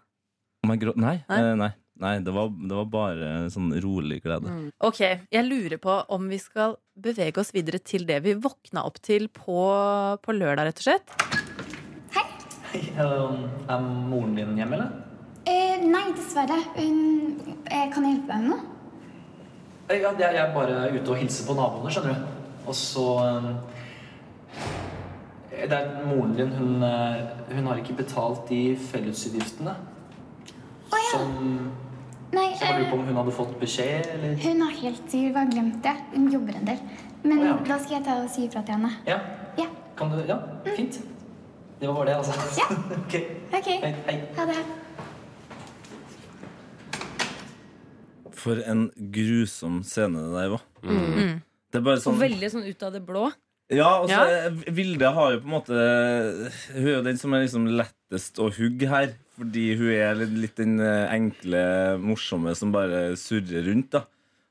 [0.81, 1.38] Grå- Nei, Nei?
[1.40, 1.70] eh, nei,
[2.05, 4.53] nei det, var, det var bare sånn rolig glede.
[4.87, 9.01] Ok, Jeg lurer på om vi skal bevege oss videre til det vi våkna opp
[9.05, 9.57] til på,
[10.23, 11.16] på lørdag, rett og slett.
[12.75, 14.89] Er moren din hjemme, eller?
[15.47, 16.57] Eh, nei, dessverre.
[16.77, 18.59] Hun, eh, kan jeg hjelpe deg med noe?
[19.91, 22.21] Eh, Ja, jeg er bare ute og hilser på naboene, skjønner du.
[22.69, 23.43] Og så eh,
[25.67, 26.49] Det er moren din.
[26.55, 26.83] Hun,
[27.57, 29.75] hun har ikke betalt de fellesutgiftene.
[31.11, 31.71] Som
[32.31, 34.37] Nei, Så lurer eh, på om hun hadde fått beskjed, eller?
[34.45, 35.97] hun har helt sikkert bare glemt det.
[36.15, 36.79] Hun jobber en del.
[37.25, 37.57] Men oh, ja.
[37.67, 38.91] da skal jeg ta og si ifra til henne.
[39.09, 39.19] Ja,
[39.59, 39.67] Ja,
[39.99, 40.37] kan du Ja,
[40.77, 41.01] fint.
[41.81, 42.33] Det var bare det, altså.
[42.61, 42.66] Ja.
[43.01, 43.14] ok.
[43.57, 43.77] okay.
[43.81, 44.16] Hei, hei.
[44.37, 44.59] Ha det.
[48.40, 50.66] For en grusom scene det der var.
[50.85, 52.14] Det er bare sånn...
[52.16, 53.25] sånn veldig sånn ut av det blå.
[53.71, 54.47] Ja, og så Ja.
[54.49, 55.75] eh, Vilde har jo på en måte
[56.75, 59.12] Hun er jo den som er liksom lettest å hugge her.
[59.38, 61.61] Fordi hun er litt, litt den eh, enkle,
[62.03, 63.93] morsomme som bare surrer rundt.
[63.95, 64.03] da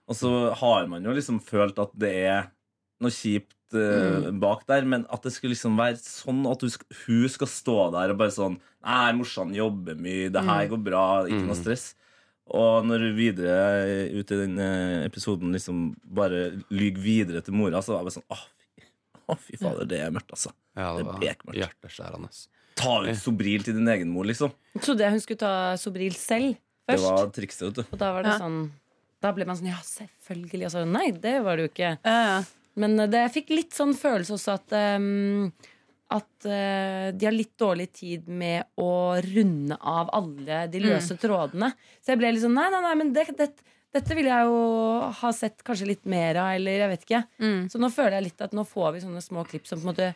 [0.10, 2.48] Og så har man jo liksom følt at det er
[3.04, 6.72] noe kjipt eh, bak der, men at det skulle liksom være sånn at hun,
[7.06, 11.02] hun skal stå der og bare sånn Nei, morsan jobber mye, det her går bra,
[11.28, 11.90] ikke noe stress.
[12.50, 13.58] Og når hun videre
[14.16, 18.16] ut i den eh, episoden liksom bare lyver videre til mora, så var jeg bare
[18.16, 18.46] sånn Åh,
[18.80, 18.86] fy,
[19.28, 20.54] å, fy fader, det er mørkt, altså.
[20.80, 21.60] Ja, Det det er bekmørkt.
[21.60, 22.32] hjerteskjærende.
[22.80, 24.54] Ta ut Sobril til din egen mor, liksom.
[24.80, 26.56] Trodde jeg hun skulle ta Sobril selv
[26.88, 27.84] Det var trikset, vet du.
[27.92, 28.40] Og da var det Ja.
[28.40, 28.72] sånn
[29.22, 30.66] Da ble man sånn Ja, selvfølgelig.
[30.66, 31.92] Og så nei, det var det jo ikke.
[32.08, 32.40] Ja, ja.
[32.80, 35.50] Men eh, det, jeg fikk litt sånn følelse også at um,
[36.16, 41.74] At uh, de har litt dårlig tid med å runde av alle de løse trådene.
[42.02, 43.52] Så jeg ble litt sånn Nei, nei, nei, men det, det,
[43.94, 44.64] dette ville jeg jo
[45.20, 47.22] ha sett kanskje litt mer av, eller jeg vet ikke.
[47.42, 47.62] Mm.
[47.70, 49.92] Så nå føler jeg litt at nå får vi sånne små klipp som på en
[49.94, 50.10] måte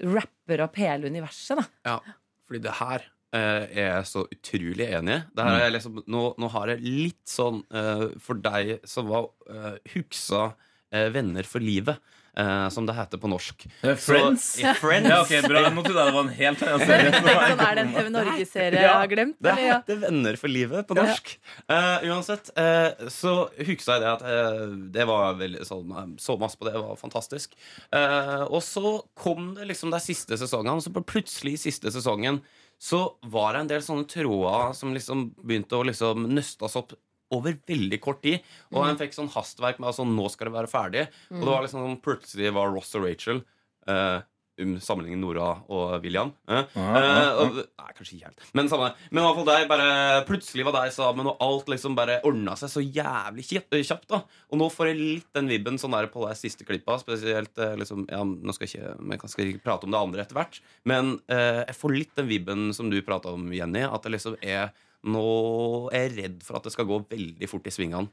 [0.00, 1.64] rapper opp hele universet, da.
[1.90, 3.04] Ja, fordi det her
[3.36, 5.44] eh, er jeg så utrolig enig i.
[5.44, 10.48] Er liksom, nå, nå har jeg litt sånn eh, for deg som var uh, huksa
[10.50, 11.98] eh, venner for livet,
[12.36, 13.66] eh, som det heter på norsk.
[13.80, 14.44] Friends?
[14.54, 15.08] Så, ja, Friends.
[15.08, 15.62] Ja, ok, bra.
[15.70, 17.12] Nå trodde jeg det var en helt annen serie.
[17.16, 19.36] sånn, Er det en TV Norge-serie jeg har glemt?
[19.42, 21.34] Det heter Venner for livet på norsk.
[21.70, 24.64] Uh, uansett, uh, så huksa jeg det at uh,
[24.96, 27.54] det var veldig sånn eh, Så masse på det, det var fantastisk.
[27.94, 32.40] Eh, og så kom det liksom de siste sesongene, og så plutselig i siste sesongen
[32.80, 36.94] så var det en del sånne tråder som liksom begynte å liksom nøstes opp
[37.36, 38.42] over veldig kort tid.
[38.74, 41.06] Og han fikk sånn hastverk med at sånn, nå skal det være ferdig.
[41.32, 43.42] Og det var liksom sånn, plutselig var Ross og Rachel
[43.88, 44.20] eh,
[44.60, 46.32] um, Sammenligningen Nora og William.
[46.50, 48.42] Eh, eh, og, nei, kanskje ikke helt.
[48.56, 48.90] Men samme.
[49.10, 49.94] Men i hvert fall der bare
[50.28, 54.08] plutselig var de sammen, og alt liksom bare ordna seg så jævlig kjapt.
[54.10, 56.98] da Og nå får jeg litt den vibben sånn der på de siste klippa.
[57.02, 60.38] Spesielt liksom Ja, nå skal jeg ikke, jeg skal ikke prate om det andre etter
[60.38, 60.60] hvert.
[60.88, 63.86] Men eh, jeg får litt den vibben som du prata om, Jenny.
[63.86, 64.70] At det liksom er
[65.08, 68.10] Nå er jeg redd for at det skal gå veldig fort i svingene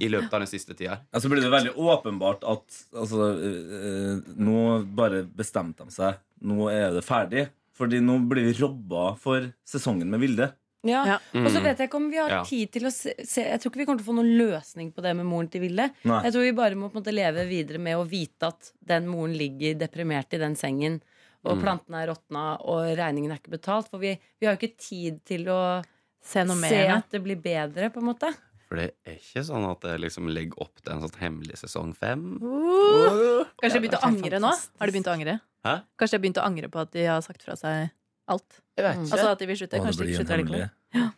[0.00, 0.94] i løpet av den siste tida.
[1.12, 4.62] Så blir det veldig åpenbart at altså, øh, Nå
[4.96, 6.16] bare bestemte de seg.
[6.40, 7.48] Nå er det ferdig.
[7.78, 10.48] Fordi nå blir vi robba for sesongen med Vilde.
[10.86, 11.02] Ja.
[11.06, 11.18] Ja.
[11.42, 12.40] Og så vet jeg ikke om vi har Ja.
[12.44, 15.02] tid til å se, Jeg tror ikke vi kommer til å få noen løsning på
[15.02, 15.90] det med moren til Vilde.
[16.04, 16.22] Nei.
[16.24, 19.06] Jeg tror vi bare må på en måte leve videre med å vite at den
[19.06, 21.00] moren ligger deprimert i den sengen,
[21.44, 23.88] og plantene er råtna, og regningen er ikke betalt.
[23.90, 25.82] For vi, vi har jo ikke tid til å
[26.28, 26.72] Se noe mer.
[26.72, 28.30] se at det blir bedre, på en måte.
[28.68, 31.94] For det er ikke sånn at det liksom legger opp til en sånn hemmelig sesong
[31.96, 32.24] fem.
[32.42, 34.50] Uh, kanskje de begynte å angre nå?
[34.52, 35.38] Har de begynt å angre?
[35.64, 35.72] Hæ?
[35.96, 37.88] Kanskje de har begynt å angre på at de har sagt fra seg
[38.28, 38.60] alt?
[38.76, 39.08] Jeg vet ikke.
[39.16, 39.80] Altså at de vil slutte?
[39.86, 40.68] Kanskje de ikke slutter likevel?
[40.98, 41.08] Ja,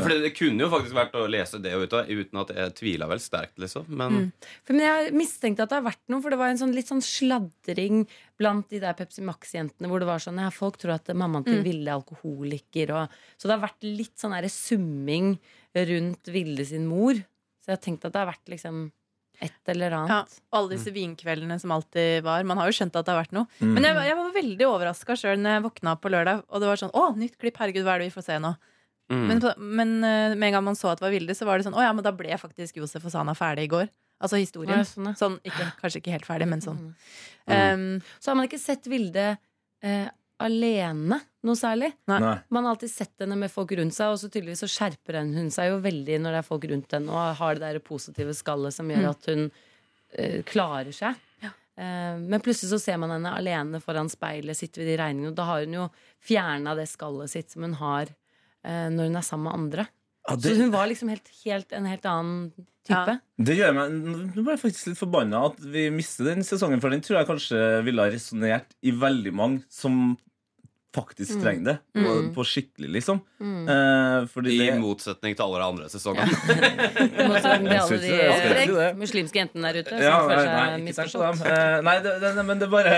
[0.00, 2.74] for det, det kunne jo faktisk vært å lese det ut av, uten at jeg
[2.78, 3.84] tvila vel sterkt, liksom.
[3.92, 4.28] Men Mm.
[4.64, 6.88] For, men jeg mistenkte at det har vært noe, for det var en sånn litt
[6.88, 8.06] sånn sladring
[8.40, 11.60] blant de der Pepsi Max-jentene hvor det var sånn ja, folk tror at mammaen til
[11.60, 11.66] Mm.
[11.66, 12.94] Ville er alkoholiker.
[12.96, 15.36] Og, så det har vært litt sånn der summing
[15.76, 17.14] rundt Vilde sin mor.
[17.62, 18.90] Så jeg har tenkt at det har vært liksom
[19.42, 20.34] et eller Ja, annet.
[20.52, 22.44] og alle disse vinkveldene som alltid var.
[22.44, 23.46] Man har jo skjønt at det har vært noe.
[23.60, 23.72] Mm.
[23.74, 26.44] Men jeg, jeg var veldig overraska sjøl når jeg våkna på lørdag.
[26.48, 27.56] Og det var sånn Å, nytt klipp!
[27.58, 28.52] Herregud, hva er det vi får se nå?
[29.12, 29.26] Mm.
[29.28, 29.42] Men,
[29.80, 31.76] men eh, med en gang man så at det var Vilde, så var det sånn
[31.76, 33.90] Å ja, men da ble faktisk Josef og Sana ferdig i går.
[34.22, 34.80] Altså historien.
[34.80, 35.14] Ja, sånn, ja.
[35.18, 36.80] Sånn, ikke, kanskje ikke helt ferdig, men sånn.
[37.50, 37.54] Mm.
[37.54, 37.86] Um,
[38.22, 40.08] Så har man ikke sett Vilde uh,
[40.42, 41.90] alene noe særlig.
[42.10, 42.20] Nei.
[42.54, 45.50] Man har alltid sett henne med folk rundt seg, og så tydeligvis så skjerper hun
[45.54, 48.74] seg jo veldig når det er folk rundt henne, og har det der positive skallet
[48.74, 49.10] som gjør Mm.
[49.10, 51.18] at hun uh, klarer seg.
[51.76, 55.38] Eh, men plutselig så ser man henne alene foran speilet, sitter ved de regningene, og
[55.38, 55.86] da har hun jo
[56.20, 58.12] fjerna det skallet sitt som hun har
[58.64, 59.86] når hun er sammen med andre.
[60.28, 62.52] Ja, Så hun var liksom helt, helt, en helt annen
[62.86, 63.16] type.
[63.42, 66.94] Det gjør meg Nå ble jeg faktisk litt forbanna at vi mister den sesongen, for
[66.94, 70.14] den tror jeg kanskje ville ha resonnert i veldig mange som
[70.92, 71.42] faktisk Mm.
[71.42, 71.74] trenger det.
[71.96, 72.04] Mm.
[72.04, 73.20] På, på skikkelig, liksom.
[73.40, 73.68] Mm.
[73.72, 76.28] Eh, fordi I det, motsetning til alle de andre sesongene.
[77.32, 78.88] Motsetning til alle det, de det.
[79.00, 81.22] muslimske jentene der ute som Ja, føler nei, seg nei, ikke tenk på misforstått.
[81.22, 81.52] dem.
[81.52, 82.96] Eh, nei, det, men det er bare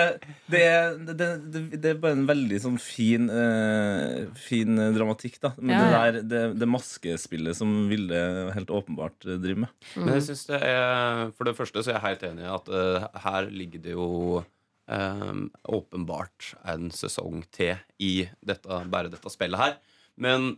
[0.50, 5.52] Det er, det, det, det er bare en veldig sånn fin eh, Fin dramatikk, da.
[5.60, 8.18] Men Ja, det der det, det maskespillet som Vilde
[8.56, 9.72] helt åpenbart eh, driver med.
[10.00, 12.68] Men jeg synes det er For det første så er jeg helt enig i at
[12.74, 14.08] eh, her ligger det jo
[14.88, 15.32] eh,
[15.68, 19.76] åpenbart en sesong til i dette, bare dette spillet her.
[20.16, 20.56] Men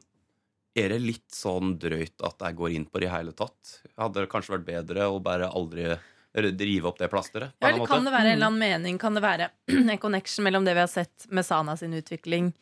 [0.76, 3.78] er det litt sånn drøyt at jeg går inn på det i hele tatt?
[3.96, 5.94] Hadde det kanskje vært bedre å bare aldri
[6.36, 7.54] rive opp det plasteret?
[7.62, 8.98] Ja, eller kan det være en eller annen mening?
[9.00, 12.52] Kan det være en connection mellom det vi har sett med Sana sin utvikling,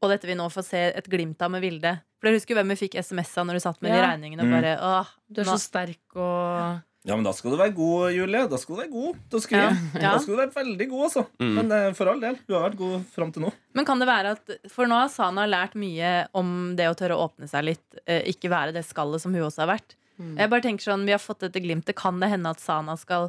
[0.00, 1.98] og dette vi nå får se et glimt av med Vilde?
[2.16, 4.48] For dere husker hvem vi fikk SMS av når du satt med de regningene og
[4.48, 4.54] Mm.
[4.56, 8.46] bare åh, Du er så sterk og Ja, men da skal du være god, Julie.
[8.48, 9.64] Da skal du være god å skrive.
[9.68, 10.12] Ja, ja.
[10.14, 11.24] Da skal du være veldig god, altså.
[11.42, 11.50] Mm.
[11.58, 13.50] Men eh, for all del, du har vært god fram til nå.
[13.76, 17.18] Men kan det være at For nå har Sana lært mye om det å tørre
[17.18, 17.84] å åpne seg litt.
[18.08, 19.96] Eh, ikke være det skallet som hun også har vært.
[20.16, 20.32] Mm.
[20.38, 21.96] Jeg bare tenker sånn, Vi har fått dette glimtet.
[21.98, 23.28] Kan det hende at Sana skal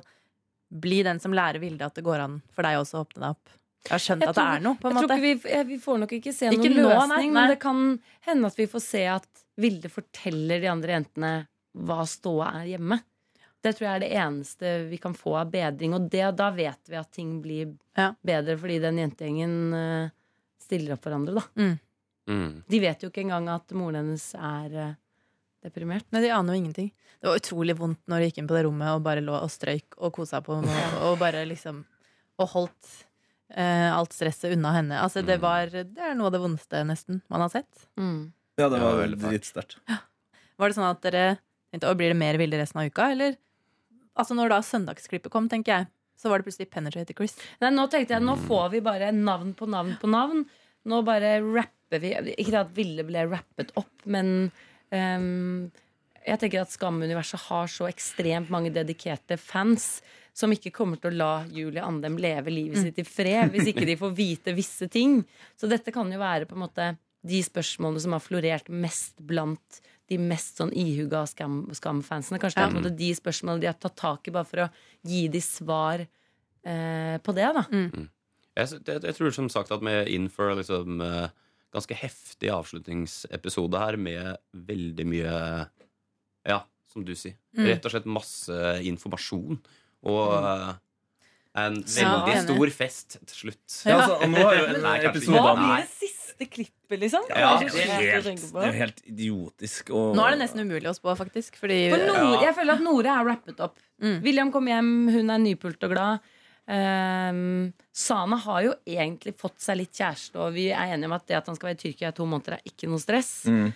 [0.71, 3.35] bli den som lærer Vilde at det går an for deg også å åpne deg
[3.35, 3.55] opp?
[3.85, 4.77] Jeg har skjønt Jeg at det er noe.
[4.79, 6.87] på en Jeg tror måte ikke vi, vi får nok ikke se Ikke noen nå,
[6.89, 7.33] løsning, nei, nei.
[7.35, 7.81] men det kan
[8.29, 11.33] hende at vi får se at Vilde forteller de andre jentene
[11.85, 12.97] hva ståa er hjemme.
[13.65, 16.91] Det tror jeg er det eneste vi kan få av bedring, og det, da vet
[16.91, 18.11] vi at ting blir Ja.
[18.21, 20.09] bedre fordi den jentegjengen eh,
[20.61, 21.45] stiller opp for hverandre, da.
[22.27, 22.53] Mm.
[22.67, 24.93] De vet jo ikke engang at moren hennes er eh,
[25.65, 26.05] deprimert.
[26.13, 26.91] Nei, De aner jo ingenting.
[27.21, 29.49] Det var utrolig vondt når de gikk inn på det rommet og bare lå og
[29.53, 30.73] strøyk og kosa på henne.
[30.99, 31.83] Og, og bare liksom
[32.41, 32.89] Og holdt
[33.55, 34.97] eh, alt stresset unna henne.
[34.99, 37.85] Altså, det, var, det er noe av det vondeste nesten man har sett.
[37.95, 38.33] Mm.
[38.59, 39.77] Ja, det var veldig fælt.
[39.87, 40.01] Ja.
[40.59, 41.23] Var det sånn at dere
[41.71, 43.33] tenkte å blir det mer bilder resten av uka, eller?
[44.15, 45.87] Altså Når da søndagsklippet kom, tenker jeg,
[46.19, 47.35] så var det plutselig Penetrator Chris.
[47.61, 50.45] Nei, nå tenkte jeg, nå får vi bare navn på navn på navn.
[50.87, 54.49] Nå bare rapper vi Ikke at Ville ble rappet opp, men
[54.91, 55.65] um,
[56.25, 59.99] jeg tenker at Skam-universet har så ekstremt mange dedikerte fans
[60.35, 63.85] som ikke kommer til å la Julie Andem leve livet sitt i fred hvis ikke
[63.87, 65.21] de får vite visse ting.
[65.55, 66.89] Så dette kan jo være på en måte
[67.25, 69.79] de spørsmålene som har florert mest blant
[70.11, 72.39] de mest sånn ihuga skam- Skam-fansene.
[72.41, 74.65] Kanskje det er på en måte de spørsmålene de har tatt tak i bare for
[74.65, 74.69] å
[75.07, 77.63] gi de svar eh, på det, da.
[78.55, 81.27] Jeg, jeg, jeg tror som sagt at vi er inn for liksom, eh,
[81.75, 85.35] ganske heftig avslutningsepisode her med veldig mye
[86.45, 86.61] Ja,
[86.93, 87.35] som du sier.
[87.57, 87.65] Mm.
[87.71, 89.57] Rett og slett masse informasjon.
[90.05, 90.75] Og mm
[91.55, 93.75] en veldig ja, stor fest til slutt.
[93.87, 95.85] Ja, altså, og nå har jo episoden-
[96.35, 97.23] siste klippet, liksom?
[97.29, 99.89] Ja, Det er helt, det er helt idiotisk.
[99.95, 101.55] Og, Nå er det nesten umulig å spå, faktisk.
[101.61, 102.41] Fordi For Nore, Ja.
[102.49, 103.77] Jeg føler at Nore er rappet opp.
[104.01, 104.21] Mm.
[104.23, 106.19] William kom hjem, hun er nypult og glad.
[106.67, 111.25] Um, Sana har jo egentlig fått seg litt kjæreste, og vi er enige om at
[111.29, 113.45] det at han skal være i Tyrkia i to måneder, er ikke noe stress.
[113.47, 113.69] Mm.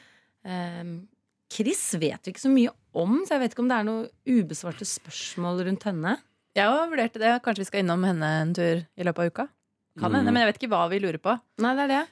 [0.49, 1.07] Um,
[1.49, 4.09] Chris vet vi ikke så mye om, så jeg vet ikke om det er noen
[4.27, 6.17] ubesvarte spørsmål rundt henne.
[6.57, 7.33] Jeg har vurdert det.
[7.45, 9.47] Kanskje vi skal innom henne en tur i løpet av uka?
[9.99, 10.15] Kan Mm.
[10.19, 11.39] hende, Men jeg vet ikke hva vi lurer på.
[11.59, 12.07] Nei, det er det.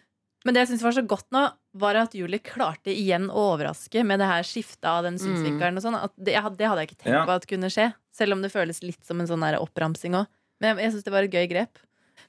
[0.46, 1.42] Men det jeg synes var så godt nå,
[1.78, 5.78] var at Julie klarte igjen å overraske med det her skiftet av den synsvinkelen.
[5.78, 5.98] og sånn.
[6.16, 7.26] Det, det hadde jeg ikke tenkt Ja.
[7.26, 7.94] på at kunne skje.
[8.16, 10.28] Selv om det føles litt som en sånn oppramsing òg.
[10.62, 11.78] Men jeg, jeg syns det var et gøy grep.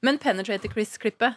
[0.03, 1.37] Men Penetrator Chris-klippet,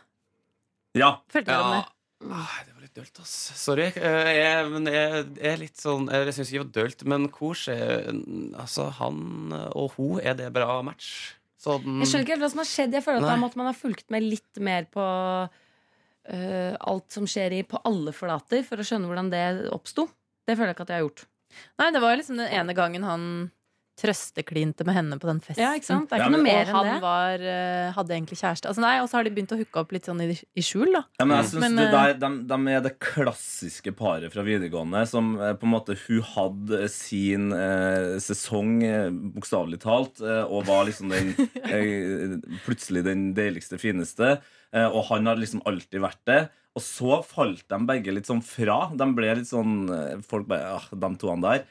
[0.95, 1.17] Ja.
[1.31, 1.81] følte om Ja.
[1.81, 1.87] det?
[2.31, 3.31] Ah, det var litt dølt, ass.
[3.57, 3.87] Sorry.
[3.95, 7.29] Eh, Jeg, men jeg, jeg er litt sånn Jeg syns ikke det var dølt, men
[7.29, 11.33] Kors Altså, han og hun, er det bra match?
[11.61, 12.93] Sånn Jeg skjønner ikke helt hva som har skjedd.
[12.93, 15.01] Jeg føler at da måtte man ha fulgt med litt mer på
[16.29, 20.07] øh, alt som skjer i, på alle flater, for å skjønne hvordan det oppsto.
[20.47, 21.25] Det føler jeg ikke at jeg har gjort.
[21.81, 23.25] Nei, det var liksom den ene gangen han
[24.01, 25.61] trøsteklinte med henne på den festen.
[25.61, 26.07] Ja, ikke sant?
[26.09, 27.01] Det er Ja, ikke men- noe mer og enn han det.
[27.03, 28.65] var, eh, hadde egentlig kjæreste.
[28.69, 30.91] Altså nei, Og så har de begynt å hooke opp litt sånn i, i skjul,
[30.93, 31.03] da.
[31.19, 34.41] Ja, men jeg synes Men, det eh, der, de, de er det klassiske paret fra
[34.41, 38.81] videregående som på en måte Hun hadde sin eh, sesong,
[39.35, 41.35] bokstavelig talt, og var liksom den
[41.69, 44.39] eh, plutselig den deiligste, fineste.
[44.75, 46.41] Eh, og han har liksom alltid vært det.
[46.71, 48.77] Og så falt de begge litt sånn fra.
[48.95, 51.65] De ble litt sånn eh, Folk bare ah, De to der.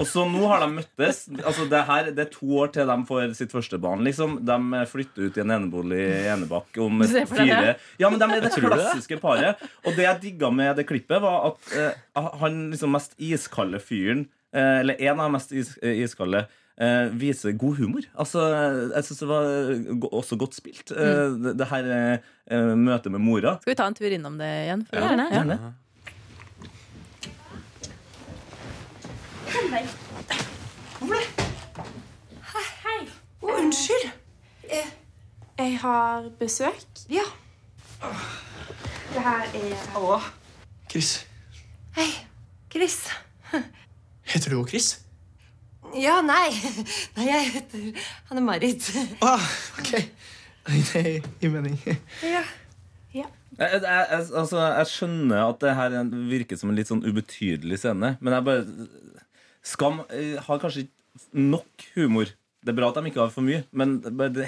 [0.00, 1.26] Og så nå har de møttes.
[1.42, 4.06] Altså Det her, det er to år til de får sitt første barn.
[4.08, 4.38] Liksom.
[4.48, 7.76] De flytter ut i en enebolig i Enebakk om fire?
[8.00, 9.60] Ja, men de er det klassiske paret.
[9.84, 14.24] Og det jeg digga med det klippet, var at eh, han liksom mest iskalde fyren
[14.56, 16.46] eh, Eller en av de mest is, eh, iskalde
[16.80, 18.06] eh, viser god humor.
[18.18, 18.44] Altså,
[18.94, 20.92] jeg syns det var eh, også godt spilt.
[20.94, 23.56] Eh, det, det her eh, eh, møtet med mora.
[23.62, 24.86] Skal vi ta en tur innom det igjen?
[24.90, 25.28] For Gjerne.
[25.32, 25.42] Ja.
[25.42, 25.74] Gjerne.
[29.68, 29.84] Hei.
[33.38, 34.08] Å, unnskyld.
[34.68, 34.86] Jeg,
[35.58, 37.04] jeg har besøk.
[37.12, 37.24] Ja.
[39.12, 40.18] Det her er Hallo.
[40.90, 41.24] Chris.
[41.96, 42.08] Hei,
[42.72, 43.00] Chris.
[44.28, 45.07] Heter du òg Chris?
[45.96, 46.50] Ja, nei.
[47.16, 48.88] Nei, jeg heter Hanne-Marit.
[49.24, 49.44] Ah,
[49.80, 49.92] ok.
[50.68, 51.02] Nei, det
[51.40, 51.78] gir mening.
[52.22, 52.44] Ja.
[53.58, 55.94] Jeg, jeg, jeg, altså, jeg skjønner at det her
[56.30, 58.88] virker som en litt sånn ubetydelig scene, men jeg bare
[59.66, 62.30] Skam eh, har kanskje ikke nok humor.
[62.62, 63.96] Det er bra at de ikke har for mye, men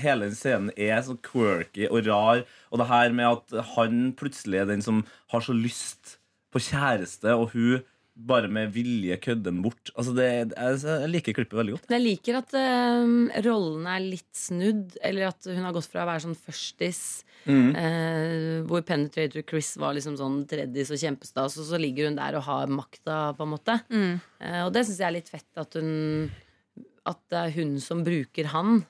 [0.02, 2.44] hele scenen er så quirky og rar.
[2.70, 5.02] Og det her med at han plutselig er den som
[5.34, 6.16] har så lyst
[6.54, 7.82] på kjæreste, og hun
[8.26, 9.90] bare med vilje kødder den bort.
[9.96, 11.88] Altså det, jeg, jeg liker klippet veldig godt.
[11.88, 13.14] Men jeg liker at um,
[13.46, 17.02] rollene er litt snudd, eller at hun har gått fra å være sånn førstis,
[17.48, 17.70] Mm.
[17.72, 22.36] Uh, hvor Penetrator Chris var liksom sånn treddis og kjempestas, og så ligger hun der
[22.36, 23.78] og har makta, på en måte.
[23.88, 24.18] Mm.
[24.42, 26.28] Uh, og det syns jeg er litt fett at hun
[27.08, 28.82] At det er hun som bruker han.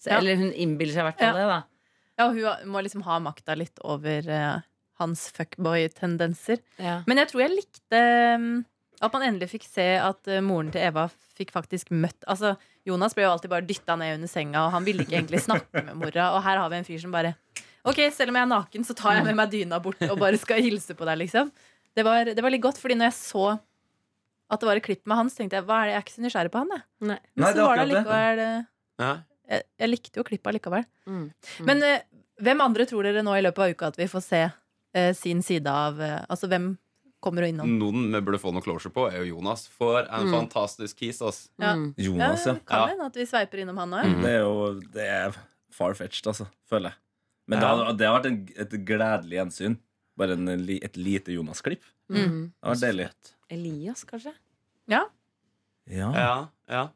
[0.00, 0.22] Så, Ja.
[0.22, 1.42] Eller hun innbiller seg i hvert fall Ja.
[1.42, 1.60] det, da.
[2.16, 4.64] Ja, hun må liksom ha makta litt over eh,
[5.00, 6.62] hans fuckboy-tendenser.
[6.80, 7.00] Ja.
[7.08, 8.00] Men jeg tror jeg likte
[8.40, 8.50] mm,
[9.04, 11.06] at man endelig fikk se at eh, moren til Eva
[11.36, 12.54] fikk faktisk møtt Altså,
[12.88, 15.84] Jonas ble jo alltid bare dytta ned under senga, og han ville ikke egentlig snakke
[15.84, 16.30] med mora.
[16.36, 17.36] Og her har vi en fyr som bare
[17.86, 20.40] Ok, selv om jeg er naken, så tar jeg med meg dyna bort og bare
[20.42, 21.52] skal hilse på deg, liksom.
[21.94, 23.44] Det var, det var litt godt, fordi når jeg så
[24.46, 26.04] at det var et klipp med han, så tenkte jeg hva er det, jeg er
[26.04, 26.84] ikke så nysgjerrig på han, jeg.
[27.10, 27.18] Nei.
[27.34, 30.86] Men Nei, så det var det allikevel eh, jeg, jeg likte jo klippet allikevel.
[31.06, 31.24] Mm.
[31.68, 32.04] Men eh,
[32.46, 34.42] hvem andre tror dere nå i løpet av uka at vi får se
[35.16, 36.70] sin side av eh, Altså hvem
[37.22, 37.70] kommer og innom?
[37.80, 39.66] Noen vi burde få noe closure på, er jo Jonas.
[39.72, 40.34] For en Mm.
[40.36, 41.48] fantastisk kis, Altså.
[41.58, 41.74] Ja.
[41.96, 42.54] Jonas, ja.
[42.66, 43.06] Kan Ja.
[43.06, 44.04] at vi sveiper innom han òg.
[44.12, 44.22] Mm.
[44.22, 45.36] Det er jo det er
[45.72, 46.98] far-fetched, altså, føler jeg.
[47.48, 49.78] Men det, har, det har vært en, et gledelig gjensyn.
[50.16, 51.82] Bare en, et lite Jonas-klipp.
[52.10, 52.52] Mm.
[52.52, 53.08] Det har vært deilig.
[53.50, 54.32] Elias, kanskje?
[54.88, 55.04] Ja.
[55.86, 56.88] Ja, ja.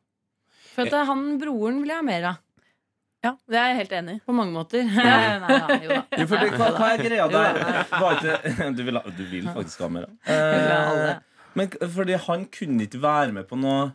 [0.75, 2.39] For at han broren vil jeg ha mer av.
[3.21, 4.21] Ja, det er jeg helt enig i.
[4.25, 4.85] På mange måter.
[4.97, 6.03] Nei, nei, jo da.
[6.17, 7.59] Jo, for det, hva, hva er greia der?
[7.61, 8.69] nei.
[8.77, 10.07] Du, vil, du vil faktisk ha mer?
[10.25, 11.17] Eh,
[11.59, 13.91] men fordi han kunne ikke være med på noe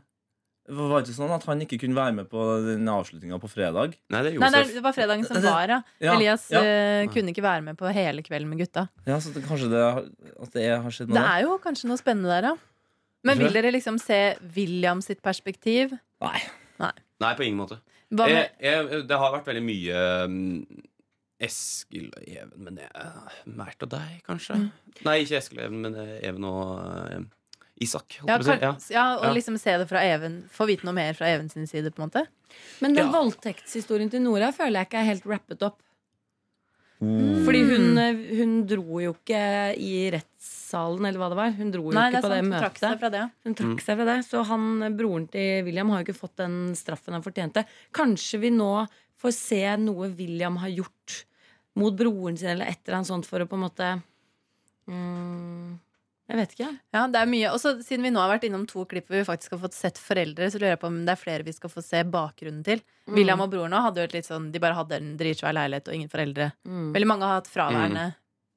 [0.68, 3.96] Var det ikke sånn at han ikke kunne være med på den avslutninga på fredag?
[4.14, 5.80] Nei, det er Nei, nei, det var fredagen som var, ja.
[6.04, 6.62] Ja, Elias ja.
[6.62, 8.88] Uh, kunne ikke være med på hele kvelden med gutta.
[9.08, 9.84] Ja, så det, kanskje det,
[10.46, 12.56] at det har skjedd noe Det er jo kanskje noe spennende der, ja.
[13.26, 14.20] Men vil dere liksom se
[14.54, 15.96] William sitt perspektiv?
[16.22, 16.38] Nei.
[16.78, 17.80] Nei, på ingen måte.
[18.16, 20.36] Hva Jeg, med, jeg, det har vært veldig mye um,
[21.46, 23.32] Eskil og Even, men det er
[23.84, 24.60] og deg, kanskje?
[24.62, 24.70] Mm.
[25.08, 26.70] Nei, ikke Eskil og Even, men eh, Even og
[27.12, 27.26] eh,
[27.84, 28.16] Isak.
[28.24, 29.34] ja, jeg kan, ja, og Ja.
[29.36, 32.08] liksom se det fra Even Få vite noe mer fra Even sin side, på en
[32.08, 32.24] måte.
[32.80, 33.12] Men den Ja.
[33.12, 35.82] voldtektshistorien til Nora føler jeg ikke er helt rappet opp.
[37.04, 37.44] Mm.
[37.44, 37.98] Fordi hun,
[38.38, 39.40] hun dro jo ikke
[39.78, 41.52] i rettssalen, eller hva det var.
[41.58, 42.54] Hun dro jo Nei, ikke det på det møtet.
[42.56, 43.24] Hun trakk seg fra det.
[43.44, 43.84] Hun trakk Mm.
[43.86, 44.18] seg fra det.
[44.30, 47.66] Så han, broren til William har jo ikke fått den straffen han fortjente.
[47.92, 48.72] Kanskje vi nå
[49.22, 51.20] får se noe William har gjort
[51.76, 53.90] mot broren sin, eller et eller annet sånt, for å på en måte
[54.88, 55.80] mm,
[56.26, 56.72] Jeg vet ikke.
[56.96, 57.54] Ja, det er mye.
[57.54, 59.78] Og så siden vi nå har vært innom to klipp hvor vi faktisk har fått
[59.78, 62.66] sett foreldre, så lurer jeg på om det er flere vi skal få se bakgrunnen
[62.66, 62.82] til.
[63.06, 63.16] Mm.
[63.20, 65.98] William og broren hadde jo et litt sånn De bare hadde en dritsvær leilighet og
[65.98, 66.52] ingen foreldre.
[66.66, 66.94] Mm.
[66.96, 68.12] Veldig mange har hatt fraværende.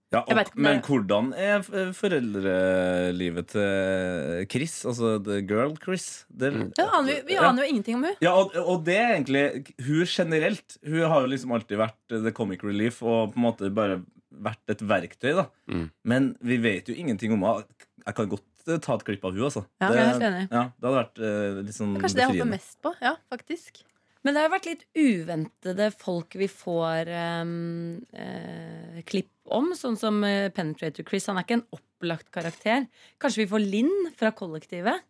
[0.09, 0.55] Ja, og, det...
[0.57, 1.61] men hvordan er
[1.93, 4.79] foreldrelivet til Chris?
[4.89, 6.25] Altså the girl Chris?
[6.29, 6.71] Det, Mm.
[6.79, 9.43] Ja, aner vi, vi aner jo ingenting om hun Ja, og, og det er egentlig
[9.85, 13.69] Hun generelt Hun har jo liksom alltid vært the comic relief og på en måte
[13.69, 14.01] bare
[14.45, 15.33] vært et verktøy.
[15.37, 15.91] da Mm.
[16.05, 17.67] Men vi vet jo ingenting om henne.
[18.07, 19.67] Jeg kan godt eh, ta et klipp av hun altså.
[19.81, 20.49] Ja, det, jeg er helt enig.
[20.51, 22.95] ja, det hadde vært eh, litt sånn Kanskje det jeg håper mest på.
[23.05, 23.83] Ja, faktisk.
[24.25, 29.97] Men det har jo vært litt uventede folk vi får um, eh, klipp om, sånn
[30.01, 31.29] som eh, Penetrator Chris.
[31.31, 32.89] Han er ikke en opplagt karakter.
[33.23, 35.05] Kanskje vi får Linn fra Kollektivet?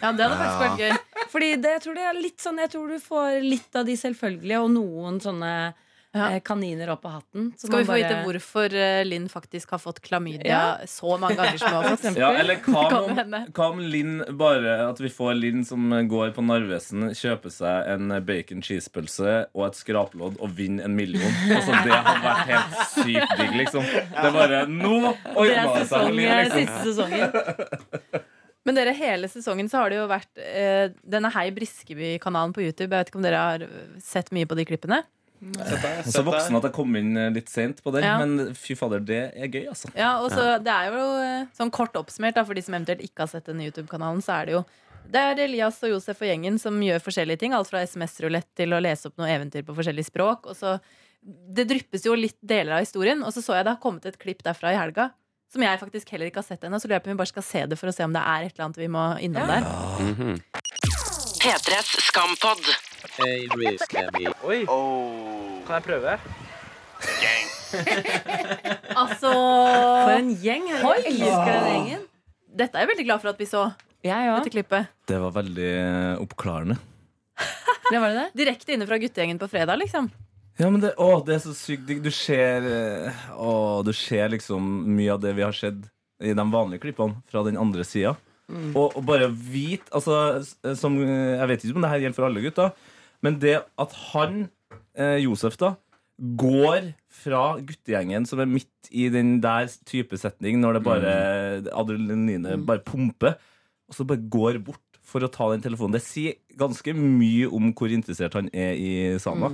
[0.00, 1.24] Ja, det hadde faktisk vært gøy.
[1.32, 3.96] Fordi det, jeg tror det er litt sånn Jeg tror du får litt av de
[3.98, 5.54] selvfølgelige, og noen sånne
[6.14, 6.28] Ja.
[6.30, 7.48] eh, kaniner opp av hatten.
[7.58, 10.76] Så Skal vi få bare- vite hvorfor eh, Linn faktisk har fått klamydia Ja.
[10.86, 12.16] så mange ganger som hun har fått?
[12.16, 13.16] Ja, eller hva om,
[13.52, 18.14] hva om Linn bare At vi får Linn som går på Narvesen, kjøper seg en
[18.24, 21.26] bacon cheese-pølse og et skraplodd og vinner en million.
[21.50, 23.82] Altså, det hadde vært helt sykt digg, liksom.
[23.82, 25.00] Det er bare Nå
[25.34, 26.60] Det er det seg Linn, eh, liksom.
[26.62, 28.22] siste sesongen.
[28.64, 32.86] Men dere, hele sesongen så har det jo vært eh, denne Hei Briskeby-kanalen på YouTube.
[32.88, 33.66] Jeg vet ikke om dere har
[34.00, 35.02] sett mye på de klippene?
[35.52, 38.16] Jeg er så voksen at jeg kom inn eh, litt sent på den, Ja.
[38.24, 39.90] men fy fader, det er gøy, altså.
[39.94, 43.02] Ja, og så Det er jo eh, sånn kort oppsummert da, for de som eventuelt
[43.04, 44.64] ikke har sett denne YouTube-kanalen, så er det jo
[45.04, 47.52] Det er Elias og Josef og gjengen som gjør forskjellige ting.
[47.52, 50.46] Alt fra SMS-rulett til å lese opp noe eventyr på forskjellige språk.
[50.48, 50.78] Og så,
[51.22, 53.20] det dryppes jo litt deler av historien.
[53.22, 55.10] Og så så jeg det har kommet et klipp derfra i helga.
[55.52, 56.80] Som jeg faktisk heller ikke har sett ennå.
[56.80, 58.24] Så lurer jeg på om vi bare skal se det for å se om det
[58.24, 59.68] er et eller annet vi må innom der.
[60.00, 60.40] Mhm.
[61.44, 62.64] P3s skampod.
[63.20, 63.46] Hey,
[64.48, 64.64] Oi.
[65.64, 66.16] Kan jeg prøve?
[68.94, 70.68] Altså For en gjeng.
[70.70, 70.98] Jeg Oi!
[71.10, 72.02] elsker den gjengen.
[72.54, 73.64] Dette er jeg veldig glad for at vi så.
[74.04, 74.36] Jeg òg.
[74.44, 74.92] Dette klippet.
[75.10, 76.76] Det var veldig eh, oppklarende.
[77.90, 78.28] Det var det det?
[78.38, 80.06] Direkte inne fra guttegjengen på fredag, liksom.
[80.56, 81.90] Ja, men det, å, det er så sykt.
[82.00, 84.62] Du ser eh, å, Du ser liksom
[84.94, 85.82] mye av det vi har sett
[86.24, 88.14] i de vanlige klippene fra den andre sida.
[88.54, 90.40] Og, og bare vite altså,
[90.76, 92.72] som, eh, Jeg vet ikke om det her gjelder for alle gutter,
[93.24, 94.44] men det at han,
[94.94, 95.74] Josef, da
[96.14, 101.14] går fra guttegjengen som er midt i den der type setning, når det bare
[101.74, 103.34] adrenalinet bare pumper,
[103.88, 105.96] og så bare går bort for å ta den telefonen.
[105.98, 108.92] Det sier ganske mye om hvor interessert han er i
[109.22, 109.50] Sana.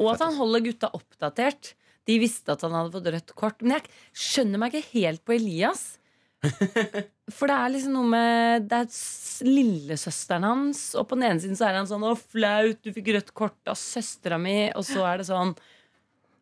[0.00, 1.74] Og at han holder gutta oppdatert.
[2.08, 3.60] De visste at han hadde fått rødt kort.
[3.62, 5.99] Men jeg skjønner meg ikke helt på Elias.
[7.30, 11.58] For det er liksom noe med Det er lillesøsteren hans, og på den ene siden
[11.58, 15.04] så er han sånn 'Å, flaut, du fikk rødt kort av søstera mi', og så
[15.06, 15.54] er det sånn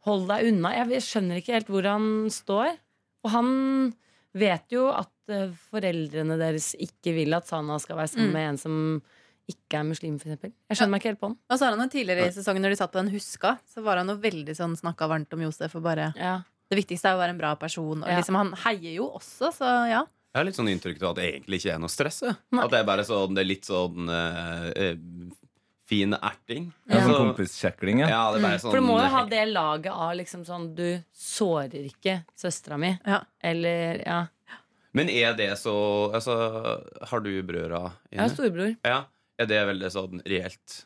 [0.06, 0.72] 'Hold deg unna'.
[0.78, 2.78] Jeg vet- skjønner ikke helt hvor han står.
[3.24, 3.94] Og han
[4.34, 8.32] vet jo at eh, foreldrene deres ikke vil at Sana skal være sammen Mm.
[8.32, 9.02] med en som
[9.50, 10.52] ikke er muslim, for eksempel.
[10.70, 11.36] Jeg skjønner meg ikke helt på han.
[11.50, 13.82] Og så har han jo tidligere i sesongen Når de satt på den huska, så
[13.82, 15.74] var han jo veldig sånn snakka varmt om Josef.
[15.74, 16.42] Og bare Ja.
[16.68, 18.02] Det viktigste er å være en bra person.
[18.02, 18.16] Og Ja.
[18.20, 20.02] liksom, han heier jo også, så ja.
[20.34, 22.22] Jeg har litt sånn inntrykk av at det egentlig ikke er noe stress.
[22.22, 24.94] At det er bare sånn, det er litt sånn eh,
[25.88, 26.66] fin erting.
[26.84, 28.08] Ja, sånn Altså, kompiskjekling, ja.
[28.12, 28.60] ja, det er bare Mm.
[28.60, 32.78] sånn For du må jo ha det laget av liksom sånn Du sårer ikke søstera
[32.78, 32.98] mi.
[33.06, 33.22] Ja.
[33.42, 34.26] Eller ja.
[34.92, 36.36] Men er det så altså,
[37.08, 38.76] Har du brødre Jeg har storebror.
[38.84, 39.04] Ja.
[39.38, 40.84] Er det veldig sånn reelt?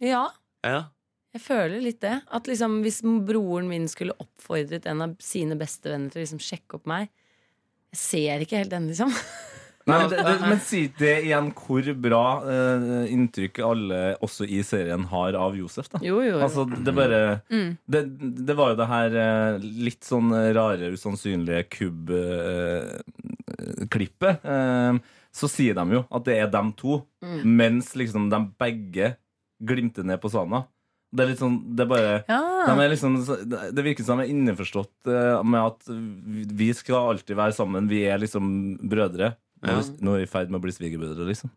[0.00, 0.30] Ja.
[0.64, 0.84] Ja.
[1.32, 2.18] Jeg føler litt det.
[2.30, 6.76] At liksom Hvis broren min skulle oppfordret en av sine bestevenner til å liksom sjekke
[6.76, 7.08] opp meg
[7.92, 9.10] Jeg ser ikke helt den, liksom.
[9.82, 14.60] Nei, men, det, det, men si det igjen hvor bra uh, inntrykk alle, også i
[14.62, 15.88] serien, har av Josef.
[15.90, 16.28] da Jo, jo.
[16.36, 16.38] jo.
[16.46, 17.72] Altså, det bare Mm.
[17.90, 18.02] det,
[18.46, 21.64] det var jo det her uh, litt sånn rare, usannsynlige
[23.32, 24.46] kubb-klippet.
[25.32, 27.42] så sier de jo at det er dem to, Mm.
[27.56, 29.16] mens liksom de begge
[29.62, 30.64] glimter ned på Sana.
[31.12, 32.40] Det er litt sånn Det er bare ja.
[32.66, 33.16] de er liksom,
[33.76, 35.90] det virker som de er innforstått eh, med at
[36.56, 37.88] vi skal alltid være sammen.
[37.90, 39.34] Vi er liksom brødre.
[39.62, 41.50] Er vi- Nå er vi i ferd med å bli svigerbrødre, liksom.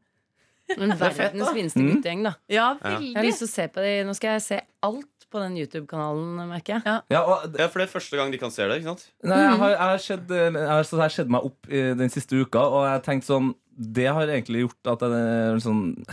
[0.77, 1.89] Men verdens fineste Mm.
[1.93, 2.33] guttegjeng, da.
[2.49, 2.99] ja, Ja.
[2.99, 4.05] Jeg har lyst til å se på det.
[4.05, 7.01] Nå skal jeg se alt på den YouTube-kanalen, merker jeg.
[7.11, 8.79] Ja, og ja, for det er første gang de kan se det.
[8.81, 9.05] ikke sant?
[9.23, 12.33] Nei, jeg har, jeg har sett, eh, jeg har, skjedd meg opp i den siste
[12.39, 16.05] uka, og jeg har tenkt sånn Det har egentlig gjort at jeg er sånn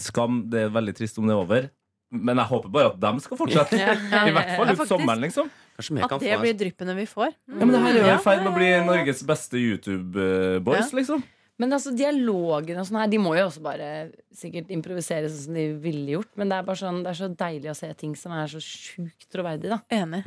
[0.00, 1.70] Skam, det er veldig trist om det er over.
[2.10, 3.78] Men jeg håper bare at de skal fortsette.
[4.28, 5.50] I hvert fall ut sommeren, liksom.
[5.78, 7.30] At det blir dryppene vi får.
[7.46, 11.22] Ja, men det her er jo i ferd med å bli Norges beste YouTube-boys, liksom.
[11.60, 13.88] Men altså, dialogen og sånn her, de må jo også bare
[14.32, 16.30] sikkert improvisere sånn som de ville gjort.
[16.40, 18.62] Men det er bare sånn, det er så deilig å se ting som er så
[18.64, 19.78] sjukt troverdig, da.
[19.92, 20.22] Enig.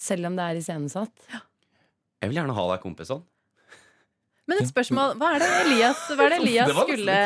[0.00, 1.14] Selv om det er iscenesatt.
[2.20, 3.22] Jeg vil gjerne ha deg kompisene.
[4.50, 5.14] Men et spørsmål.
[5.20, 7.16] Hva er det Elias, hva er det Elias skulle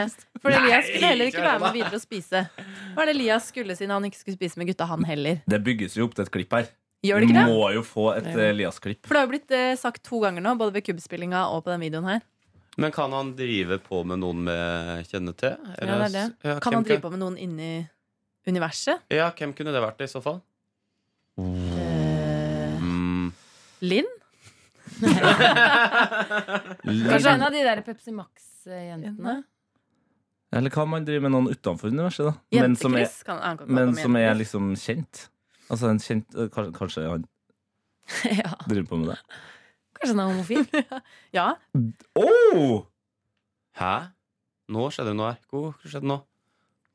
[0.44, 2.44] For Elias skulle heller ikke være med videre og spise.
[2.94, 5.40] Hva er det Elias skulle siden han ikke skulle spise med gutta, han heller?
[5.48, 6.68] Det bygges jo opp til et klipp her.
[7.04, 7.48] Gjør det ikke det?
[7.52, 9.02] må jo få et Elias-klipp.
[9.04, 11.72] For det har jo blitt eh, sagt to ganger nå, både ved kubbspillinga og på
[11.74, 12.22] den videoen her.
[12.80, 15.74] Men kan han drive på med noen med kjennete til?
[15.76, 16.22] Ja, det er det.
[16.48, 17.68] Ja, Kan han drive på med noen inni
[18.48, 19.04] universet?
[19.12, 20.40] Ja, hvem kunne det vært i så fall?
[21.38, 22.00] Eh,
[22.84, 23.32] Mm.
[23.84, 24.08] Linn?
[26.84, 29.36] Kanskje en av de der Pepsi Max-jentene.
[30.54, 32.34] Eller hva man driver med noen utenfor universet, da?
[32.60, 35.24] Men som er, Kan- kan men som er liksom kjent.
[35.72, 37.24] Altså en kjent eh, Kanskje, han
[38.42, 38.52] ja.
[38.68, 39.18] driver på med det.
[39.98, 40.64] Kanskje han er homofil.
[41.38, 41.46] Ja.
[42.20, 42.84] Oh!
[43.80, 43.94] Hæ?
[44.70, 45.40] Nå skjedde det noe her.
[45.50, 46.20] Hvor hva skjedde nå?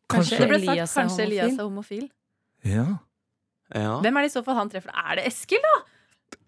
[0.09, 2.07] Kanskje Det ble sagt Elias er kanskje Elias er homofil.
[2.65, 2.85] Ja.
[3.75, 3.99] Ja.
[4.01, 4.93] Hvem er det i så fall han treffer?
[4.95, 5.73] Er det Eskil, da?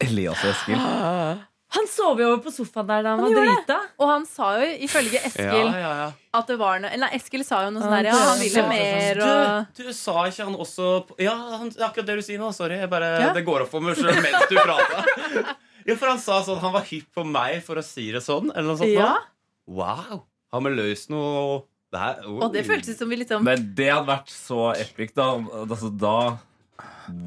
[0.08, 0.76] Elias og Eskil.
[1.72, 3.76] Han sov jo over på sofaen der da han, Han var drita.
[4.04, 6.08] Og han sa jo ifølge Ja, Eskil ja, ja.
[6.36, 8.64] at det var noe Eller nei, Eskil sa jo noe sånn der Ja, han ville
[8.68, 10.90] mer og Du, du sa ikke han også
[11.24, 11.32] Ja,
[11.62, 12.50] han, akkurat det du sier nå.
[12.58, 12.76] Sorry.
[12.82, 13.30] Jeg bare, Ja.
[13.38, 15.08] Det går opp for meg sjøl mens du prater.
[15.88, 18.52] Ja, for han sa sånn Han var hypp på meg for å si det sånn.
[18.52, 18.92] Eller noe sånt.
[18.92, 19.14] Ja.
[19.16, 19.80] nå.
[19.80, 20.26] Wow.
[20.52, 21.62] Har vi løst noe
[21.96, 22.20] der?
[22.28, 22.42] oh.
[22.44, 25.32] Og det føltes som vi liksom Men det hadde vært så epic, da.
[25.64, 26.18] Altså, da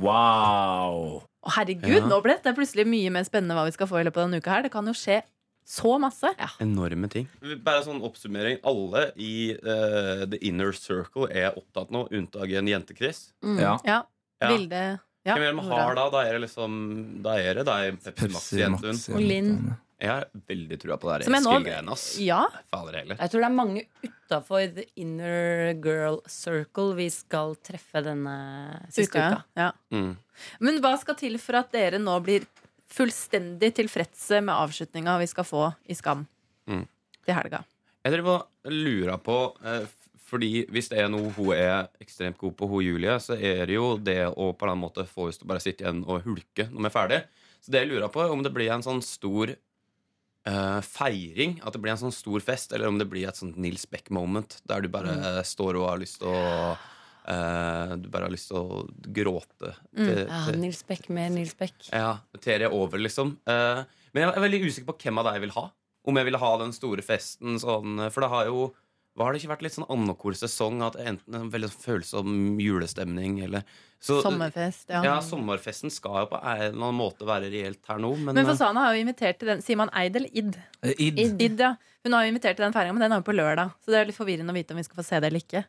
[0.05, 1.25] Wow!
[1.45, 2.07] Å, herregud, Ja.
[2.09, 4.41] nå ble dette plutselig mye mer spennende hva vi skal få i løpet av denne
[4.41, 4.63] uka her.
[4.63, 5.23] Det kan jo skje
[5.65, 6.29] så masse.
[6.61, 7.29] Enorme ting.
[7.65, 8.59] Bare sånn oppsummering.
[8.65, 13.33] Alle i uh, The Inner Circle er opptatt nå, unntatt en jente-Chris.
[13.45, 13.59] Mm.
[13.61, 13.79] Ja.
[13.85, 14.03] Ja.
[14.43, 14.49] Ja.
[14.51, 14.83] Vilde
[15.25, 16.11] ja, Hvem er det man har da?
[16.13, 18.99] Da er det liksom Da er det deg, Pepsi Pepsi Max-jentuen.
[18.99, 19.55] Max, Og Linn.
[20.03, 22.05] Jeg har veldig trua på det Eskil-greiene, ass.
[22.21, 22.43] Ja.
[22.69, 23.17] Fader heller.
[23.23, 28.35] Jeg tror det er mange utafor the inner girl circle vi skal treffe denne
[28.93, 29.45] siste Uka, uka.
[29.57, 29.71] ja.
[29.95, 30.11] Mm.
[30.61, 32.47] Men hva skal til for at dere nå blir
[32.95, 36.27] fullstendig tilfredse med avslutninga vi skal få i Skam
[36.69, 36.87] Mm.
[37.27, 37.65] til helga?
[38.05, 39.87] Jeg driver og lurer på eh,
[40.25, 43.75] Fordi hvis det er noe hun er ekstremt god på, hun Julie, så er det
[43.77, 46.65] jo det å på den måte få oss til å bare sitte igjen og hulke
[46.73, 47.19] når vi er ferdig.
[47.61, 49.53] Så det jeg lurer på, er om det blir en sånn stor
[50.49, 53.57] uh, feiring, at det blir en sånn stor fest, eller om det blir et sånt
[53.61, 55.45] Nils Beck-moment, der du bare Mm.
[55.45, 56.77] står og har lyst til å
[57.27, 59.75] eh, Du bare har lyst til å gråte.
[59.97, 60.07] Mm.
[60.07, 61.75] til- Ja, til- Nils Beck mer Nils Beck.
[61.93, 63.37] ja, ter jeg over, liksom.
[63.47, 65.71] Uh, men jeg er veldig usikker på hvem av deg jeg vil ha.
[66.07, 68.75] Om jeg vil ha den store festen sånn For det har jo
[69.17, 70.83] Hva har det ikke vært litt sånn annenkorsesong?
[70.85, 73.63] At enten en veldig følsom julestemning eller
[74.03, 75.03] så, Sommerfest, ja.
[75.03, 75.21] ja.
[75.21, 78.51] sommerfesten skal jo på en eller annen måte være reelt her nå, men, Men eh,
[78.51, 80.59] Fasana har jo invitert til den Sier man Eid eller Id?
[80.83, 81.19] Id.
[81.19, 81.41] Id.
[81.41, 81.77] Id, ja.
[82.05, 83.73] Hun har jo invitert til den feiringa, men den er jo på lørdag.
[83.81, 85.65] Så det er litt forvirrende å vite om vi skal få se det eller ikke.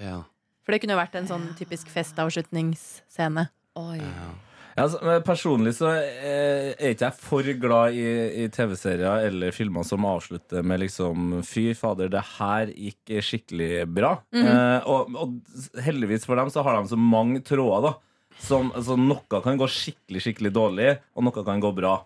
[0.00, 0.22] ja.
[0.64, 3.48] For det kunne jo vært en sånn typisk festavslutningsscene.
[3.80, 3.98] Oi.
[4.00, 8.06] Ja, altså, personlig så eh, er ikke jeg for glad i,
[8.44, 14.16] i TV-serier eller filmer som avslutter med liksom Fy fader, det her gikk skikkelig bra.
[14.34, 14.48] Mhm.
[14.48, 17.94] eh, og, og heldigvis for dem så har de så mange tråder, da.
[18.44, 21.98] Som, altså, noe kan gå skikkelig, skikkelig dårlig, og noe kan gå bra.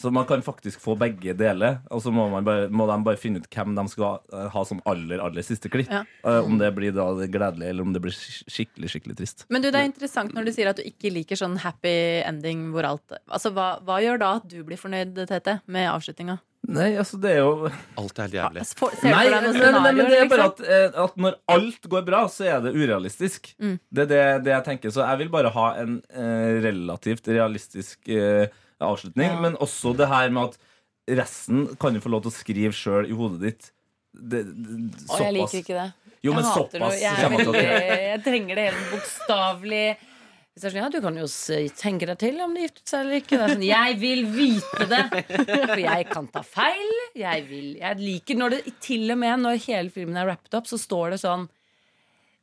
[0.00, 1.78] Så man kan faktisk få begge deler.
[1.90, 4.20] Og så må, man bare, må de bare finne ut hvem de skal
[4.54, 5.90] ha som aller, aller siste klipp.
[5.92, 6.02] Ja.
[6.26, 9.46] Uh, om det blir da gledelig, eller om det blir skikkelig, skikkelig trist.
[9.52, 12.70] Men du, det er interessant når du sier at du ikke liker sånn happy ending
[12.74, 16.40] hvor alt Altså, hva, hva gjør da at du blir fornøyd, Tete, med avslutninga?
[16.70, 17.68] Nei, altså det er jo
[17.98, 18.62] Alt er helt jævlig.
[18.62, 20.52] Ja, ser Nei, for nei, nei, nei, men det er bare liksom?
[20.52, 23.50] at, eh, at når alt går bra, så er det urealistisk.
[23.58, 23.74] Mm.
[23.90, 24.94] Det er det, det jeg tenker.
[24.94, 28.46] Så jeg vil bare ha en eh, relativt realistisk eh,
[28.86, 29.38] avslutning.
[29.44, 33.08] Men også det her med at resten kan du få lov til å skrive sjøl
[33.10, 33.72] i hodet ditt.
[34.12, 34.78] Det, det,
[35.08, 35.90] Å, jeg liker ikke det.
[36.22, 36.96] Jo, men jeg såpass.
[37.00, 37.62] Jeg, er veldig,
[38.12, 39.86] jeg trenger det helt bokstavelig.
[40.52, 41.24] Sånn, ja, Du kan jo
[41.80, 43.38] tenke deg til om de giftet seg eller ikke.
[43.40, 45.00] Sånn, Jeg vil vite det!
[45.32, 46.92] For jeg kan ta feil.
[47.16, 50.68] Jeg, vil, jeg liker når det til og med når hele filmen er wrapped up,
[50.68, 51.48] så står det sånn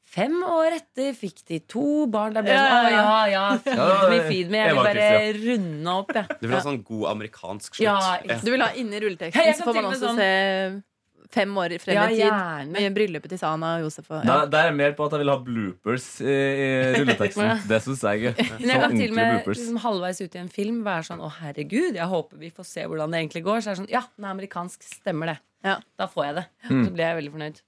[0.10, 2.34] Fem år etter fikk de to barn.
[2.34, 4.58] Da ble jeg sånn, Ja, ja, ja, feed Ja, me, feed me.
[4.64, 6.38] Jeg vil bare runde opp, jeg.
[6.42, 7.86] Du vil ha sånn god amerikansk slutt.
[7.86, 10.84] Ja, Du vil ha inni rulleteksten, jeg så får man også sånn- se
[11.30, 12.24] fem år frem i tid.
[12.26, 12.80] gjerne.
[12.82, 14.46] I bryllupet til Sana og Josef og Der, ja.
[14.50, 17.68] der er mer på at jeg vil ha bloopers i, i rulleteksten.
[17.70, 18.50] Det syns jeg er gøy.
[18.66, 21.30] Men jeg kan til og med liksom, halvveis ut i en film være sånn Å,
[21.38, 23.62] herregud, jeg håper vi får se hvordan det egentlig går.
[23.62, 24.82] Så er det sånn Ja, den er amerikansk.
[24.90, 25.38] Stemmer det.
[25.70, 25.78] Ja.
[26.02, 26.46] Da får jeg det.
[26.72, 26.82] Mm.
[26.88, 27.62] Så blir jeg veldig fornøyd.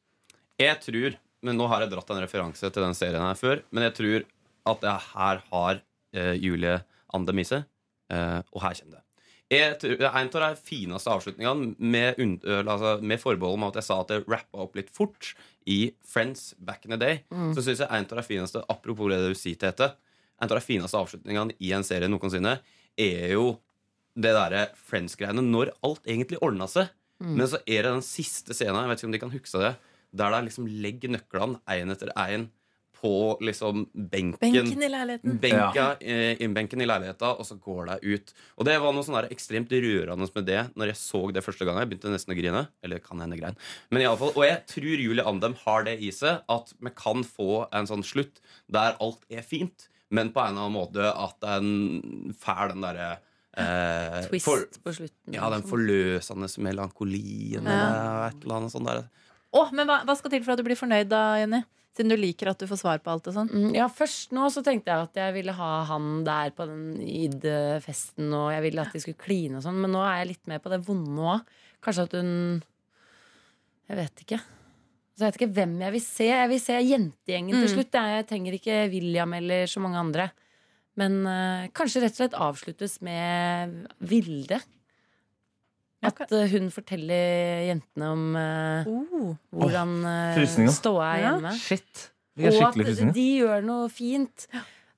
[0.65, 1.15] Jeg tror,
[1.45, 4.27] men nå har jeg dratt en referanse til den serien her før, men jeg tror
[4.71, 5.79] at jeg her har
[6.13, 6.75] eh, Julie
[7.17, 7.63] Andemise,
[8.13, 9.05] eh, og her kommer det.
[9.51, 12.21] Jeg tror, det er en av de fineste avslutningene med,
[12.61, 15.33] altså, med forbehold om at jeg sa at jeg rappa opp litt fort
[15.67, 17.19] i Friends back in the day.
[17.33, 17.49] Mm.
[17.57, 19.91] Så syns jeg en av de fineste Apropos det du sier, til Tete.
[20.39, 22.61] En av de fineste avslutningene i en serie noensinne
[22.95, 23.57] er jo
[24.15, 26.87] det derre Friends-greiene når alt egentlig ordna seg.
[27.19, 27.35] Mm.
[27.35, 29.75] Men så er det den siste scenen, jeg vet ikke om de kan huske det,
[30.13, 32.49] der de liksom legger nøklene én etter én
[33.01, 34.37] på liksom benken.
[34.37, 35.37] Benken i leiligheten.
[35.41, 38.33] Benka, eh, innbenken i leiligheta, og så går de ut.
[38.59, 41.79] Og det var noe sånn ekstremt rørende med det Når jeg så det første gang.
[41.81, 42.67] Jeg begynte nesten å grine.
[42.83, 43.57] Eller kan hende grein.
[43.89, 46.91] Men i alle fall, Og jeg tror Julie Andem har det i seg, at vi
[46.93, 48.37] kan få en sånn slutt
[48.69, 53.09] der alt er fint, men på en eller annen måte at en får den derre
[53.57, 55.33] eh, Twist for, på slutten.
[55.33, 57.71] ja, den forløsende melankolien Ja.
[57.71, 59.09] eller et eller annet sånt der.
[59.51, 61.61] Å, men hva, hva skal til for at du blir fornøyd da, Jenny?
[61.91, 63.49] Siden du liker at du får svar på alt og sånn.
[63.51, 67.01] Mm, Ja, Først nå så tenkte jeg at jeg ville ha han der på den
[67.03, 70.47] id-festen, og jeg ville at de skulle kline og sånn, men nå er jeg litt
[70.47, 71.43] mer på det vonde òg.
[71.83, 72.31] Kanskje at hun
[73.91, 74.37] Jeg vet ikke.
[74.39, 76.27] Så jeg vet ikke hvem jeg vil se.
[76.29, 77.73] Jeg vil se jentegjengen til Mm.
[77.75, 77.91] slutt.
[77.91, 80.31] Jeg trenger ikke William eller så mange andre.
[80.95, 84.61] Men eh, kanskje rett og slett avsluttes med Vilde.
[86.03, 89.35] At eh, hun forteller jentene om uh, Oh.
[89.53, 91.31] hvordan uh, ståa er Ja.
[91.35, 91.51] hjemme.
[91.61, 92.07] Shit.
[92.41, 93.13] Og at frysninger.
[93.13, 94.47] de gjør noe fint.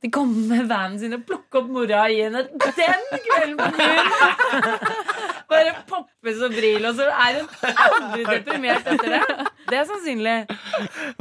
[0.04, 3.68] De kommer med vanen sin og plukker opp mora og gir henne den kvelden på
[3.78, 4.10] byen!
[5.54, 7.48] Bare poppes og bril, og så er hun
[7.86, 9.22] aldri deprimert etter det.
[9.70, 10.36] Det er sannsynlig.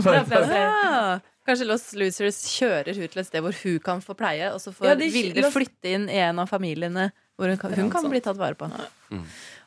[0.03, 1.21] Ja.
[1.47, 4.71] Kanskje Lost Losers kjører hun til et sted hvor hun kan få pleie, og så
[4.75, 7.09] får Ja, de- Vilde flytte inn i en av familiene
[7.39, 8.69] hvor hun kan, hun kan bli tatt vare på.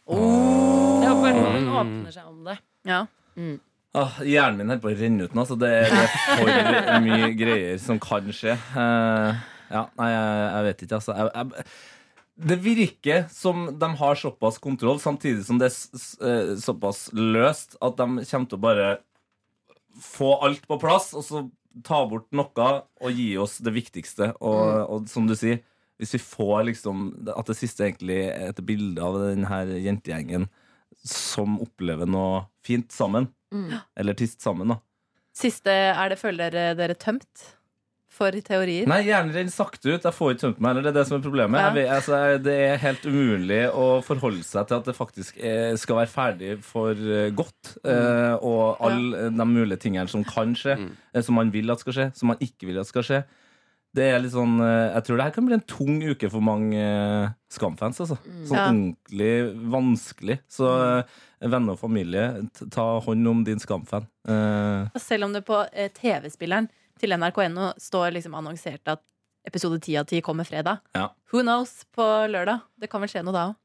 [0.10, 2.60] Jeg håper hun åpner seg om det.
[2.86, 3.06] Ja.
[3.95, 7.03] Ah, hjernen min holder på å renne ut nå, så det er, det er for
[7.06, 8.58] mye greier som kan skje.
[8.76, 9.38] Uh,
[9.72, 11.16] ja, nei, jeg, jeg vet ikke, altså.
[11.16, 11.68] Jeg, jeg,
[12.36, 15.78] det virker som de har såpass kontroll, samtidig som det er
[16.28, 18.89] eh, såpass løst at de kommer til å bare
[20.03, 21.45] få alt på plass, og så
[21.88, 22.68] ta bort noe
[22.99, 24.34] og gi oss det viktigste.
[24.43, 25.64] Og, og som du sier,
[26.02, 30.50] hvis vi får liksom At det siste egentlig er et bilde av denne jentegjengen
[31.06, 33.30] som opplever noe fint sammen.
[33.96, 34.80] Eller trist sammen, da.
[35.36, 37.43] Siste, er det føler dere dere tømt
[38.16, 38.88] for teorier?
[38.88, 40.06] Nei, hjernen renner sakte ut.
[40.08, 40.86] Jeg får ikke tømt meg heller.
[40.86, 41.60] Det er det som er problemet.
[41.60, 41.68] Ja.
[41.68, 45.76] Jeg vet, altså, det er helt umulig å forholde seg til at det faktisk er,
[45.82, 47.76] skal være ferdig for eh, godt.
[47.84, 50.78] eh, og alle de mulige tingene som kan skje,
[51.12, 53.22] eh, som man vil at skal skje, som man ikke vil at skal skje.
[53.96, 56.43] Det er litt sånn, eh, Jeg tror det her kan bli en tung uke for
[56.43, 58.02] mange eh, Skam-fans.
[58.04, 58.18] Altså.
[58.46, 58.68] Sånn Ja.
[58.68, 59.32] ordentlig
[59.72, 60.39] vanskelig.
[60.52, 60.68] Så
[61.00, 61.04] eh,
[61.48, 62.26] venner og familie,
[62.74, 64.08] ta hånd om din Skam-fan.
[64.28, 65.62] Eh, Og selv om det på
[65.96, 66.68] TV-spilleren
[67.00, 69.02] til NRK.no står liksom annonsert at
[69.48, 70.80] episode 10 av 10 kommer fredag.
[70.96, 71.10] Ja.
[71.32, 72.62] Who knows på lørdag?
[72.80, 73.56] Det kan vel skje noe da òg.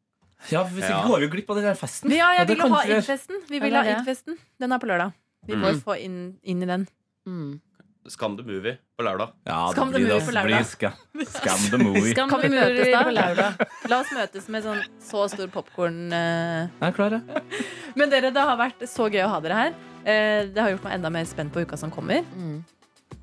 [0.53, 1.07] ja, hvis ikke Ja.
[1.09, 2.11] går vi glipp av den der festen.
[2.11, 3.01] Ja, jeg vil jo ha gjøre.
[3.03, 3.43] id-festen.
[3.49, 5.13] Vi vil ha id festen Den er på lørdag.
[5.47, 6.87] Vi må jo få inn, inn i den.
[7.27, 7.61] Mm.
[8.09, 9.33] Skam the movie på lørdag.
[9.47, 10.67] Ja, Skam the blir, movie det på lørdag.
[10.67, 10.93] skam,
[11.29, 12.13] ska, the movie.
[12.15, 13.03] Skam Kan vi møtes movie da?
[13.05, 13.67] på lørdag.
[13.93, 15.99] La oss møtes med sånn så stor popkorn.
[16.13, 16.69] eh.
[16.81, 17.43] Jeg er klar, jeg.
[18.01, 19.75] Men dere, det har vært så gøy å ha dere her.
[20.05, 22.25] Eh, Det har gjort meg enda mer spent på uka som kommer.
[22.35, 22.65] Mm.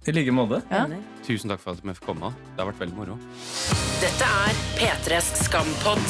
[0.08, 0.62] I like måte.
[0.70, 0.86] Ja.
[0.86, 1.02] Enig.
[1.26, 2.30] Tusen takk for at vi fikk komme.
[2.56, 3.18] Det har vært veldig moro.
[4.00, 6.06] Dette er P3s Skampod.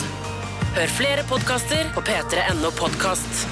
[0.76, 3.48] Hør flere podkaster på p3.no podkast.